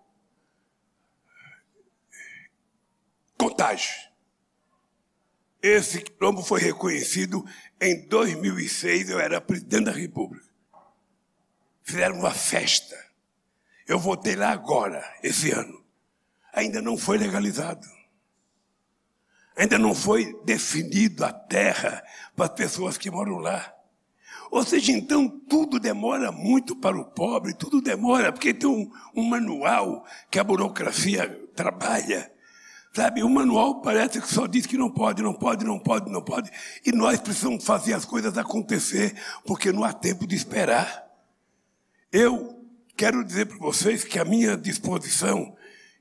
Contagem. 3.38 3.94
Esse 5.60 6.00
quilombo 6.00 6.42
foi 6.42 6.60
reconhecido 6.60 7.44
em 7.80 8.06
2006, 8.08 9.10
eu 9.10 9.20
era 9.20 9.40
presidente 9.40 9.84
da 9.84 9.92
República. 9.92 10.46
Fizeram 11.82 12.18
uma 12.18 12.32
festa. 12.32 12.96
Eu 13.86 13.98
voltei 13.98 14.34
lá 14.36 14.50
agora, 14.50 15.04
esse 15.22 15.50
ano 15.50 15.85
ainda 16.56 16.80
não 16.80 16.96
foi 16.96 17.18
legalizado. 17.18 17.86
Ainda 19.54 19.78
não 19.78 19.94
foi 19.94 20.34
definido 20.44 21.24
a 21.24 21.32
terra 21.32 22.02
para 22.34 22.46
as 22.46 22.52
pessoas 22.52 22.96
que 22.96 23.10
moram 23.10 23.36
lá. 23.36 23.72
Ou 24.50 24.64
seja, 24.64 24.92
então 24.92 25.28
tudo 25.28 25.78
demora 25.78 26.32
muito 26.32 26.74
para 26.74 26.96
o 26.96 27.04
pobre, 27.04 27.54
tudo 27.54 27.80
demora, 27.80 28.32
porque 28.32 28.54
tem 28.54 28.68
um, 28.68 28.90
um 29.14 29.22
manual 29.22 30.04
que 30.30 30.38
a 30.38 30.44
burocracia 30.44 31.28
trabalha. 31.54 32.32
Sabe, 32.92 33.22
o 33.22 33.28
manual 33.28 33.82
parece 33.82 34.20
que 34.20 34.28
só 34.28 34.46
diz 34.46 34.64
que 34.64 34.78
não 34.78 34.90
pode, 34.90 35.22
não 35.22 35.34
pode, 35.34 35.64
não 35.64 35.78
pode, 35.78 36.10
não 36.10 36.22
pode. 36.22 36.50
E 36.84 36.92
nós 36.92 37.20
precisamos 37.20 37.64
fazer 37.64 37.92
as 37.92 38.06
coisas 38.06 38.38
acontecer, 38.38 39.14
porque 39.44 39.72
não 39.72 39.84
há 39.84 39.92
tempo 39.92 40.26
de 40.26 40.34
esperar. 40.34 41.06
Eu 42.10 42.64
quero 42.96 43.22
dizer 43.22 43.46
para 43.46 43.58
vocês 43.58 44.04
que 44.04 44.18
a 44.18 44.24
minha 44.24 44.56
disposição 44.56 45.54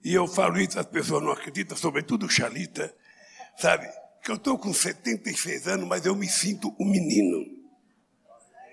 e 0.06 0.14
eu 0.14 0.28
falo 0.28 0.60
isso, 0.60 0.80
as 0.80 0.86
pessoas 0.86 1.24
não 1.24 1.32
acreditam, 1.32 1.76
sobretudo 1.76 2.28
o 2.28 2.30
Xalita, 2.30 2.94
sabe? 3.58 3.90
Que 4.24 4.30
eu 4.30 4.36
estou 4.36 4.56
com 4.56 4.72
76 4.72 5.68
anos, 5.68 5.88
mas 5.88 6.06
eu 6.06 6.16
me 6.16 6.30
sinto 6.30 6.76
um 6.80 6.86
menino. 6.86 7.44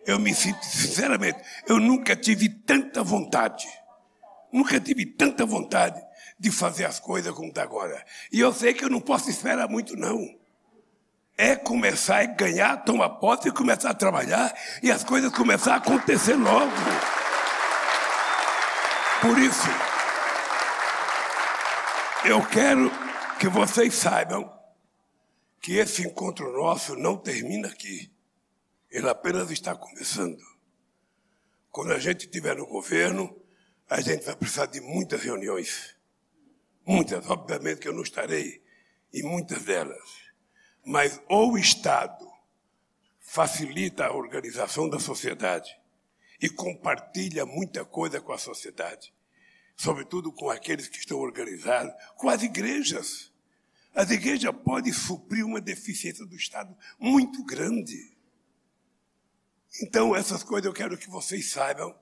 Eu 0.04 0.18
me 0.18 0.34
sinto, 0.34 0.62
sinceramente, 0.62 1.40
eu 1.66 1.80
nunca 1.80 2.14
tive 2.14 2.50
tanta 2.50 3.02
vontade, 3.02 3.66
nunca 4.52 4.78
tive 4.78 5.06
tanta 5.06 5.46
vontade 5.46 5.98
de 6.38 6.50
fazer 6.50 6.84
as 6.84 7.00
coisas 7.00 7.32
como 7.32 7.48
está 7.48 7.62
agora. 7.62 8.04
E 8.30 8.38
eu 8.38 8.52
sei 8.52 8.74
que 8.74 8.84
eu 8.84 8.90
não 8.90 9.00
posso 9.00 9.30
esperar 9.30 9.70
muito, 9.70 9.96
não. 9.96 10.18
É 11.38 11.56
começar 11.56 12.20
a 12.20 12.26
ganhar, 12.26 12.76
tomar 12.84 13.08
posse 13.08 13.48
e 13.48 13.52
começar 13.52 13.88
a 13.88 13.94
trabalhar 13.94 14.54
e 14.82 14.90
as 14.90 15.02
coisas 15.02 15.32
começar 15.32 15.72
a 15.72 15.76
acontecer 15.78 16.34
logo. 16.34 16.70
Por 19.22 19.38
isso, 19.38 19.91
Eu 22.24 22.40
quero 22.46 22.88
que 23.40 23.48
vocês 23.48 23.94
saibam 23.94 24.48
que 25.60 25.72
esse 25.72 26.06
encontro 26.06 26.52
nosso 26.52 26.94
não 26.94 27.16
termina 27.16 27.66
aqui. 27.66 28.12
Ele 28.88 29.08
apenas 29.08 29.50
está 29.50 29.74
começando. 29.74 30.40
Quando 31.68 31.92
a 31.92 31.98
gente 31.98 32.26
estiver 32.26 32.54
no 32.56 32.66
governo, 32.66 33.36
a 33.90 34.00
gente 34.00 34.24
vai 34.24 34.36
precisar 34.36 34.66
de 34.66 34.80
muitas 34.80 35.20
reuniões. 35.20 35.96
Muitas, 36.86 37.28
obviamente 37.28 37.80
que 37.80 37.88
eu 37.88 37.92
não 37.92 38.02
estarei 38.02 38.62
em 39.12 39.24
muitas 39.24 39.64
delas. 39.64 40.08
Mas 40.84 41.20
ou 41.28 41.54
o 41.54 41.58
Estado 41.58 42.24
facilita 43.18 44.06
a 44.06 44.14
organização 44.14 44.88
da 44.88 45.00
sociedade 45.00 45.76
e 46.40 46.48
compartilha 46.48 47.44
muita 47.44 47.84
coisa 47.84 48.20
com 48.20 48.32
a 48.32 48.38
sociedade, 48.38 49.12
sobretudo 49.76 50.32
com 50.32 50.50
aqueles 50.50 50.88
que 50.88 50.98
estão 50.98 51.18
organizados, 51.18 51.92
com 52.16 52.28
as 52.28 52.42
igrejas. 52.42 53.32
As 53.94 54.10
igrejas 54.10 54.54
podem 54.64 54.92
suprir 54.92 55.44
uma 55.44 55.60
deficiência 55.60 56.24
do 56.24 56.36
Estado 56.36 56.74
muito 56.98 57.44
grande. 57.44 58.12
Então, 59.82 60.14
essas 60.14 60.42
coisas 60.42 60.66
eu 60.66 60.72
quero 60.72 60.96
que 60.96 61.08
vocês 61.08 61.50
saibam 61.50 61.94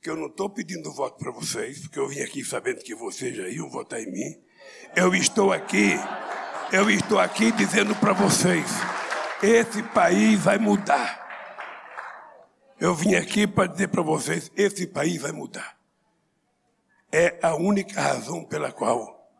que 0.00 0.08
eu 0.08 0.16
não 0.16 0.26
estou 0.26 0.48
pedindo 0.48 0.92
voto 0.92 1.18
para 1.18 1.32
vocês, 1.32 1.80
porque 1.80 1.98
eu 1.98 2.08
vim 2.08 2.20
aqui 2.20 2.44
sabendo 2.44 2.82
que 2.82 2.94
vocês 2.94 3.36
já 3.36 3.48
iam 3.48 3.68
votar 3.68 4.00
em 4.00 4.10
mim. 4.10 4.40
Eu 4.94 5.14
estou 5.14 5.52
aqui, 5.52 5.94
eu 6.72 6.88
estou 6.90 7.18
aqui 7.18 7.50
dizendo 7.52 7.94
para 7.96 8.12
vocês, 8.12 8.66
esse 9.42 9.82
país 9.82 10.38
vai 10.40 10.58
mudar. 10.58 11.26
Eu 12.78 12.94
vim 12.94 13.14
aqui 13.16 13.46
para 13.46 13.66
dizer 13.66 13.88
para 13.88 14.02
vocês, 14.02 14.52
esse 14.54 14.86
país 14.86 15.20
vai 15.20 15.32
mudar. 15.32 15.77
É 17.10 17.38
a 17.42 17.54
única 17.54 18.00
razão 18.00 18.44
pela 18.44 18.72
qual 18.72 19.30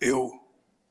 eu 0.00 0.30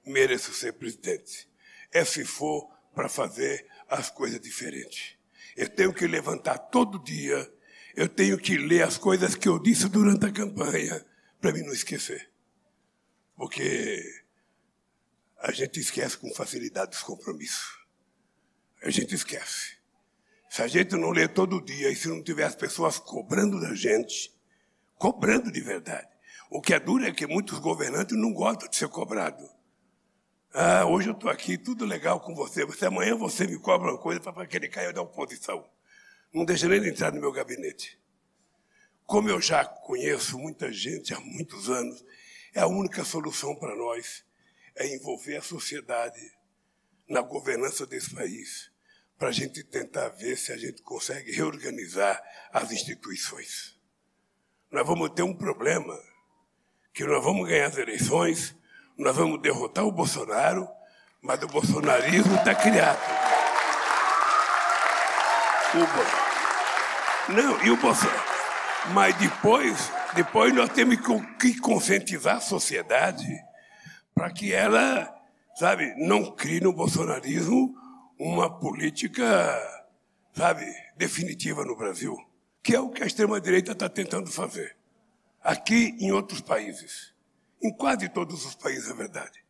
mereço 0.06 0.54
ser 0.54 0.74
presidente. 0.74 1.50
É 1.92 2.04
se 2.04 2.26
for 2.26 2.70
para 2.94 3.08
fazer 3.08 3.68
as 3.88 4.10
coisas 4.10 4.40
diferentes. 4.40 5.16
Eu 5.56 5.70
tenho 5.70 5.94
que 5.94 6.08
levantar 6.08 6.58
todo 6.58 7.04
dia 7.04 7.50
eu 7.96 8.08
tenho 8.08 8.38
que 8.38 8.58
ler 8.58 8.84
as 8.84 8.98
coisas 8.98 9.36
que 9.36 9.48
eu 9.48 9.60
disse 9.60 9.90
durante 9.90 10.26
a 10.26 10.32
campanha 10.32 11.06
para 11.40 11.52
mim 11.52 11.62
não 11.62 11.74
esquecer. 11.74 12.30
Porque 13.36 14.04
a 15.40 15.52
gente 15.52 15.80
esquece 15.80 16.18
com 16.18 16.34
facilidade 16.34 16.96
os 16.96 17.04
compromissos. 17.04 17.80
A 18.84 18.90
gente 18.90 19.14
esquece. 19.14 19.78
Se 20.50 20.62
a 20.62 20.68
gente 20.68 20.96
não 20.96 21.12
ler 21.12 21.34
todo 21.34 21.64
dia 21.64 21.90
e 21.90 21.96
se 21.96 22.08
não 22.08 22.24
tiver 22.24 22.44
as 22.44 22.56
pessoas 22.56 22.98
cobrando 22.98 23.60
da 23.60 23.74
gente, 23.74 24.34
cobrando 25.02 25.52
de 25.52 25.60
verdade. 25.60 26.08
O 26.48 26.62
que 26.62 26.76
é 26.76 26.80
duro 26.80 27.04
é 27.04 27.12
que 27.12 27.26
muitos 27.26 27.58
governantes 27.58 28.16
não 28.16 28.32
gostam 28.32 28.70
de 28.70 28.76
ser 28.76 28.88
cobrado. 28.88 29.50
Ah, 30.54 30.86
hoje 30.86 31.10
eu 31.10 31.14
estou 31.14 31.28
aqui, 31.28 31.58
tudo 31.58 31.86
legal 31.86 32.20
com 32.20 32.36
você, 32.36 32.64
mas 32.64 32.84
amanhã 32.84 33.16
você 33.16 33.48
me 33.48 33.58
cobra 33.58 33.90
uma 33.90 33.98
coisa 33.98 34.20
para 34.20 34.44
aquele 34.44 34.68
cair 34.68 34.94
da 34.94 35.02
oposição. 35.02 35.68
Não 36.32 36.46
deixa 36.46 36.68
nem 36.68 36.88
entrar 36.88 37.12
no 37.12 37.20
meu 37.20 37.32
gabinete. 37.32 38.00
Como 39.04 39.28
eu 39.28 39.42
já 39.42 39.66
conheço 39.66 40.38
muita 40.38 40.72
gente 40.72 41.16
há 41.16 41.20
muitos 41.20 41.68
anos, 41.68 42.06
é 42.54 42.60
a 42.60 42.68
única 42.68 43.04
solução 43.04 43.56
para 43.56 43.76
nós 43.76 44.24
é 44.76 44.88
envolver 44.94 45.38
a 45.38 45.42
sociedade 45.42 46.32
na 47.10 47.22
governança 47.22 47.88
desse 47.88 48.14
país, 48.14 48.72
para 49.18 49.30
a 49.30 49.32
gente 49.32 49.64
tentar 49.64 50.10
ver 50.10 50.38
se 50.38 50.52
a 50.52 50.58
gente 50.58 50.84
consegue 50.84 51.32
reorganizar 51.32 52.22
as 52.54 52.72
instituições. 52.72 53.81
Nós 54.72 54.88
vamos 54.88 55.10
ter 55.10 55.24
um 55.24 55.34
problema, 55.34 56.00
que 56.94 57.04
nós 57.04 57.22
vamos 57.22 57.48
ganhar 57.48 57.68
as 57.68 57.78
eleições, 57.78 58.56
nós 58.98 59.16
vamos 59.16 59.42
derrotar 59.42 59.84
o 59.84 59.92
Bolsonaro, 59.92 60.66
mas 61.22 61.44
o 61.44 61.48
bolsonarismo 61.48 62.36
está 62.36 62.56
criado. 62.56 63.00
O, 65.76 67.32
não, 67.34 67.64
e 67.66 67.70
o 67.70 67.78
Bolsonaro? 67.78 68.24
Mas 68.94 69.14
depois, 69.16 69.92
depois 70.16 70.54
nós 70.54 70.70
temos 70.70 70.98
que 71.38 71.60
conscientizar 71.60 72.38
a 72.38 72.42
sociedade 72.42 73.28
para 74.16 74.32
que 74.32 74.54
ela, 74.54 75.14
sabe, 75.56 75.94
não 75.98 76.32
crie 76.32 76.62
no 76.62 76.72
bolsonarismo 76.72 77.76
uma 78.18 78.50
política, 78.50 79.26
sabe, 80.34 80.66
definitiva 80.96 81.66
no 81.66 81.76
Brasil, 81.76 82.18
que 82.64 82.76
é 82.76 82.80
o 82.80 82.90
que 82.90 83.04
a 83.04 83.08
extrema-direita 83.08 83.72
está 83.72 83.90
tentando 83.90 84.32
fazer. 84.32 84.76
Aqui 85.44 85.96
em 86.00 86.12
outros 86.12 86.42
países. 86.42 87.14
Em 87.62 87.76
quase 87.76 88.10
todos 88.10 88.46
os 88.46 88.56
países, 88.56 88.90
é 88.90 88.94
verdade. 88.94 89.44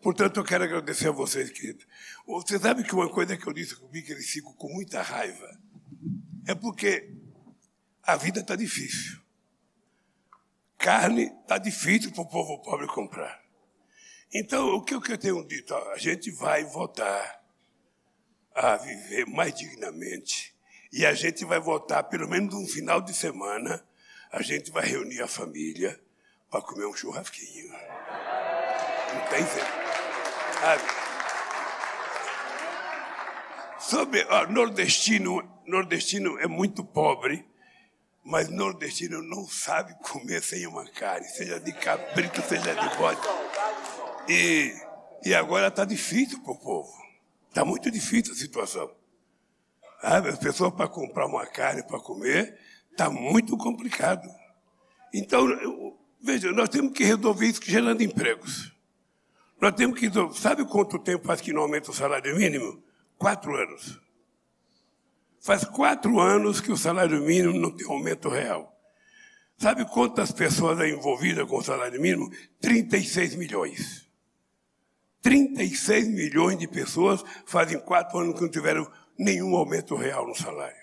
Portanto, 0.00 0.38
eu 0.38 0.44
quero 0.44 0.64
agradecer 0.64 1.08
a 1.08 1.12
vocês, 1.12 1.50
querido. 1.50 1.84
Você 2.26 2.58
sabe 2.58 2.82
que 2.84 2.94
uma 2.94 3.08
coisa 3.08 3.36
que 3.36 3.46
eu 3.46 3.52
disse 3.52 3.76
comigo, 3.76 4.06
que 4.06 4.12
eles 4.12 4.30
ficam 4.30 4.52
com 4.54 4.68
muita 4.72 5.02
raiva, 5.02 5.60
é 6.46 6.54
porque 6.54 7.14
a 8.02 8.16
vida 8.16 8.40
está 8.40 8.56
difícil. 8.56 9.20
Carne 10.78 11.24
está 11.42 11.58
difícil 11.58 12.10
para 12.12 12.22
o 12.22 12.28
povo 12.28 12.62
pobre 12.62 12.86
comprar. 12.86 13.42
Então, 14.32 14.74
o 14.74 14.82
que 14.82 14.94
eu 14.94 15.18
tenho 15.18 15.46
dito? 15.46 15.74
A 15.74 15.98
gente 15.98 16.30
vai 16.30 16.64
voltar 16.64 17.44
a 18.54 18.76
viver 18.76 19.26
mais 19.26 19.54
dignamente. 19.54 20.54
E 20.92 21.06
a 21.06 21.14
gente 21.14 21.44
vai 21.44 21.60
voltar, 21.60 22.02
pelo 22.04 22.28
menos 22.28 22.54
um 22.54 22.66
final 22.66 23.00
de 23.00 23.14
semana, 23.14 23.84
a 24.32 24.42
gente 24.42 24.70
vai 24.70 24.84
reunir 24.84 25.22
a 25.22 25.28
família 25.28 26.00
para 26.50 26.62
comer 26.62 26.86
um 26.86 26.94
churrasquinho. 26.94 27.68
Não 27.68 29.26
tem 29.28 29.38
jeito. 29.46 29.80
Sobre 33.78 34.26
ó, 34.28 34.46
nordestino, 34.46 35.42
nordestino 35.66 36.38
é 36.38 36.46
muito 36.46 36.84
pobre, 36.84 37.48
mas 38.24 38.48
nordestino 38.48 39.22
não 39.22 39.48
sabe 39.48 39.94
comer 40.02 40.42
sem 40.42 40.66
uma 40.66 40.84
carne, 40.90 41.26
seja 41.28 41.58
de 41.58 41.72
cabrito, 41.72 42.42
seja 42.42 42.74
de 42.74 42.96
bode. 42.96 43.20
E, 44.28 44.74
e 45.24 45.34
agora 45.34 45.68
está 45.68 45.84
difícil 45.84 46.40
para 46.42 46.52
o 46.52 46.58
povo. 46.58 46.92
Está 47.48 47.64
muito 47.64 47.90
difícil 47.90 48.32
a 48.32 48.36
situação. 48.36 48.99
As 50.02 50.38
pessoas 50.38 50.72
para 50.72 50.88
comprar 50.88 51.26
uma 51.26 51.46
carne 51.46 51.82
para 51.82 52.00
comer, 52.00 52.58
está 52.90 53.10
muito 53.10 53.56
complicado. 53.56 54.28
Então, 55.12 55.48
eu, 55.50 55.98
veja, 56.22 56.50
nós 56.52 56.68
temos 56.68 56.92
que 56.92 57.04
resolver 57.04 57.46
isso 57.46 57.60
gerando 57.64 58.02
empregos. 58.02 58.72
Nós 59.60 59.74
temos 59.74 59.98
que. 59.98 60.10
Sabe 60.34 60.64
quanto 60.64 60.98
tempo 60.98 61.26
faz 61.26 61.40
que 61.40 61.52
não 61.52 61.62
aumenta 61.62 61.90
o 61.90 61.94
salário 61.94 62.34
mínimo? 62.36 62.82
Quatro 63.18 63.54
anos. 63.54 64.00
Faz 65.40 65.64
quatro 65.64 66.18
anos 66.18 66.60
que 66.60 66.72
o 66.72 66.76
salário 66.76 67.20
mínimo 67.20 67.58
não 67.58 67.70
tem 67.70 67.86
aumento 67.86 68.28
real. 68.28 68.74
Sabe 69.58 69.84
quantas 69.84 70.32
pessoas 70.32 70.80
é 70.80 70.88
envolvidas 70.88 71.46
com 71.46 71.58
o 71.58 71.62
salário 71.62 72.00
mínimo? 72.00 72.30
36 72.60 73.34
milhões. 73.34 74.08
36 75.20 76.08
milhões 76.08 76.58
de 76.58 76.66
pessoas 76.66 77.22
fazem 77.44 77.78
quatro 77.78 78.18
anos 78.18 78.34
que 78.36 78.40
não 78.40 78.50
tiveram 78.50 78.90
nenhum 79.20 79.54
aumento 79.54 79.94
real 79.94 80.26
no 80.26 80.34
salário. 80.34 80.80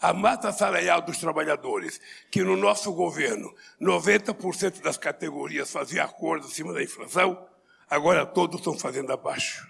A 0.00 0.12
massa 0.12 0.52
salarial 0.52 1.00
dos 1.00 1.18
trabalhadores, 1.18 2.00
que 2.30 2.42
no 2.42 2.56
nosso 2.56 2.92
governo 2.92 3.54
90% 3.80 4.82
das 4.82 4.98
categorias 4.98 5.70
faziam 5.70 6.04
acordo 6.04 6.48
acima 6.48 6.72
da 6.72 6.82
inflação, 6.82 7.48
agora 7.88 8.26
todos 8.26 8.58
estão 8.58 8.76
fazendo 8.76 9.12
abaixo. 9.12 9.66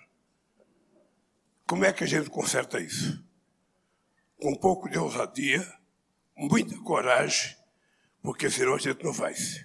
Como 1.66 1.84
é 1.84 1.92
que 1.92 2.04
a 2.04 2.06
gente 2.06 2.30
conserta 2.30 2.80
isso? 2.80 3.22
Com 4.40 4.52
um 4.52 4.56
pouco 4.56 4.88
de 4.88 4.98
ousadia, 4.98 5.64
muita 6.36 6.76
coragem, 6.78 7.54
porque 8.22 8.50
senão 8.50 8.74
a 8.74 8.78
gente 8.78 9.04
não 9.04 9.12
faz. 9.12 9.64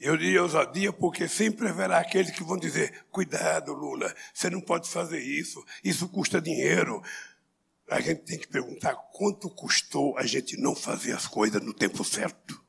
Eu 0.00 0.16
diria 0.16 0.42
ousadia 0.42 0.92
porque 0.94 1.28
sempre 1.28 1.68
haverá 1.68 1.98
aqueles 1.98 2.30
que 2.30 2.42
vão 2.42 2.56
dizer: 2.56 3.04
cuidado, 3.10 3.74
Lula, 3.74 4.14
você 4.32 4.48
não 4.48 4.60
pode 4.60 4.88
fazer 4.88 5.20
isso, 5.20 5.62
isso 5.84 6.08
custa 6.08 6.40
dinheiro. 6.40 7.02
A 7.90 8.00
gente 8.00 8.22
tem 8.22 8.38
que 8.38 8.46
perguntar 8.46 8.94
quanto 9.12 9.50
custou 9.50 10.16
a 10.16 10.24
gente 10.24 10.56
não 10.56 10.76
fazer 10.76 11.12
as 11.12 11.26
coisas 11.26 11.60
no 11.60 11.74
tempo 11.74 12.04
certo. 12.04 12.64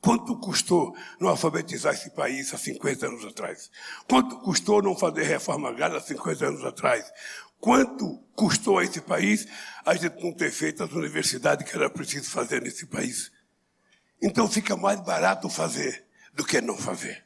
Quanto 0.00 0.38
custou 0.38 0.94
não 1.18 1.28
alfabetizar 1.28 1.94
esse 1.94 2.10
país 2.10 2.52
há 2.52 2.58
50 2.58 3.06
anos 3.06 3.24
atrás? 3.24 3.70
Quanto 4.06 4.38
custou 4.40 4.82
não 4.82 4.94
fazer 4.94 5.22
reforma 5.24 5.70
agrária 5.70 5.96
há 5.96 6.00
50 6.00 6.46
anos 6.46 6.64
atrás? 6.64 7.10
Quanto 7.58 8.18
custou 8.36 8.78
a 8.78 8.84
esse 8.84 9.00
país 9.00 9.46
a 9.84 9.94
gente 9.94 10.22
não 10.22 10.32
ter 10.32 10.52
feito 10.52 10.84
as 10.84 10.92
universidades 10.92 11.68
que 11.68 11.74
era 11.74 11.90
preciso 11.90 12.30
fazer 12.30 12.62
nesse 12.62 12.86
país? 12.86 13.32
Então 14.22 14.46
fica 14.46 14.76
mais 14.76 15.00
barato 15.00 15.48
fazer 15.48 16.04
do 16.34 16.44
que 16.44 16.60
não 16.60 16.76
fazer. 16.76 17.24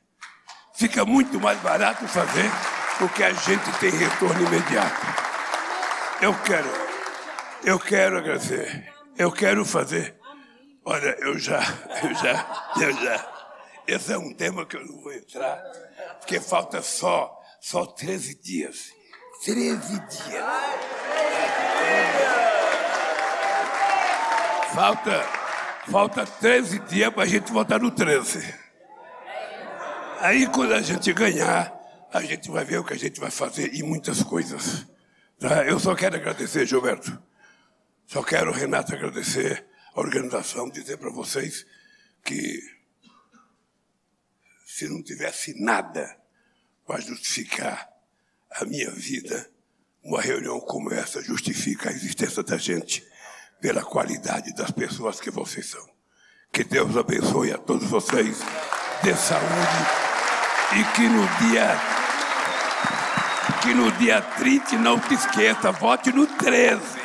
Fica 0.74 1.04
muito 1.04 1.38
mais 1.40 1.60
barato 1.60 2.06
fazer 2.06 2.50
porque 2.98 3.22
a 3.22 3.32
gente 3.32 3.78
tem 3.80 3.90
retorno 3.90 4.46
imediato. 4.46 5.06
Eu 6.22 6.32
quero, 6.42 6.68
eu 7.64 7.78
quero 7.78 8.18
agradecer, 8.18 8.92
eu 9.16 9.30
quero 9.30 9.64
fazer. 9.64 10.14
Olha, 10.84 11.16
eu 11.20 11.38
já, 11.38 11.60
eu 12.02 12.14
já, 12.14 12.72
eu 12.80 12.92
já, 12.92 13.32
esse 13.86 14.12
é 14.12 14.18
um 14.18 14.34
tema 14.34 14.66
que 14.66 14.76
eu 14.76 14.84
não 14.84 15.00
vou 15.00 15.12
entrar, 15.12 15.56
porque 16.18 16.40
falta 16.40 16.82
só, 16.82 17.40
só 17.60 17.86
13 17.86 18.40
dias. 18.40 18.92
13 19.44 20.00
dias. 20.00 20.44
Falta, 24.74 25.20
falta 25.90 26.24
13 26.24 26.78
dias 26.80 27.12
para 27.12 27.24
a 27.24 27.26
gente 27.26 27.52
votar 27.52 27.80
no 27.80 27.90
13. 27.90 28.54
Aí 30.20 30.46
quando 30.46 30.74
a 30.74 30.80
gente 30.80 31.12
ganhar, 31.12 31.72
a 32.12 32.22
gente 32.22 32.50
vai 32.50 32.64
ver 32.64 32.78
o 32.78 32.84
que 32.84 32.92
a 32.92 32.98
gente 32.98 33.20
vai 33.20 33.30
fazer 33.30 33.74
e 33.74 33.82
muitas 33.82 34.22
coisas. 34.22 34.86
Tá? 35.38 35.64
Eu 35.64 35.78
só 35.80 35.94
quero 35.94 36.16
agradecer, 36.16 36.64
Gilberto. 36.66 37.20
Só 38.12 38.22
quero, 38.22 38.52
Renato, 38.52 38.92
agradecer 38.94 39.64
a 39.94 40.00
organização, 40.00 40.68
dizer 40.68 40.98
para 40.98 41.08
vocês 41.08 41.64
que 42.22 42.60
se 44.66 44.86
não 44.86 45.02
tivesse 45.02 45.58
nada 45.58 46.14
para 46.86 47.00
justificar 47.00 47.88
a 48.50 48.66
minha 48.66 48.90
vida, 48.90 49.50
uma 50.04 50.20
reunião 50.20 50.60
como 50.60 50.92
essa 50.92 51.22
justifica 51.22 51.88
a 51.88 51.92
existência 51.92 52.42
da 52.42 52.58
gente 52.58 53.02
pela 53.62 53.82
qualidade 53.82 54.52
das 54.52 54.70
pessoas 54.70 55.18
que 55.18 55.30
vocês 55.30 55.64
são. 55.70 55.88
Que 56.52 56.64
Deus 56.64 56.94
abençoe 56.98 57.50
a 57.50 57.56
todos 57.56 57.88
vocês, 57.88 58.40
dê 59.02 59.16
saúde 59.16 59.86
e 60.78 60.84
que 60.96 61.08
no 61.08 61.26
dia 61.48 61.80
que 63.62 63.72
no 63.72 63.90
dia 63.92 64.20
30 64.20 64.76
não 64.76 65.00
te 65.00 65.14
esqueça, 65.14 65.72
vote 65.72 66.12
no 66.12 66.26
13. 66.26 67.01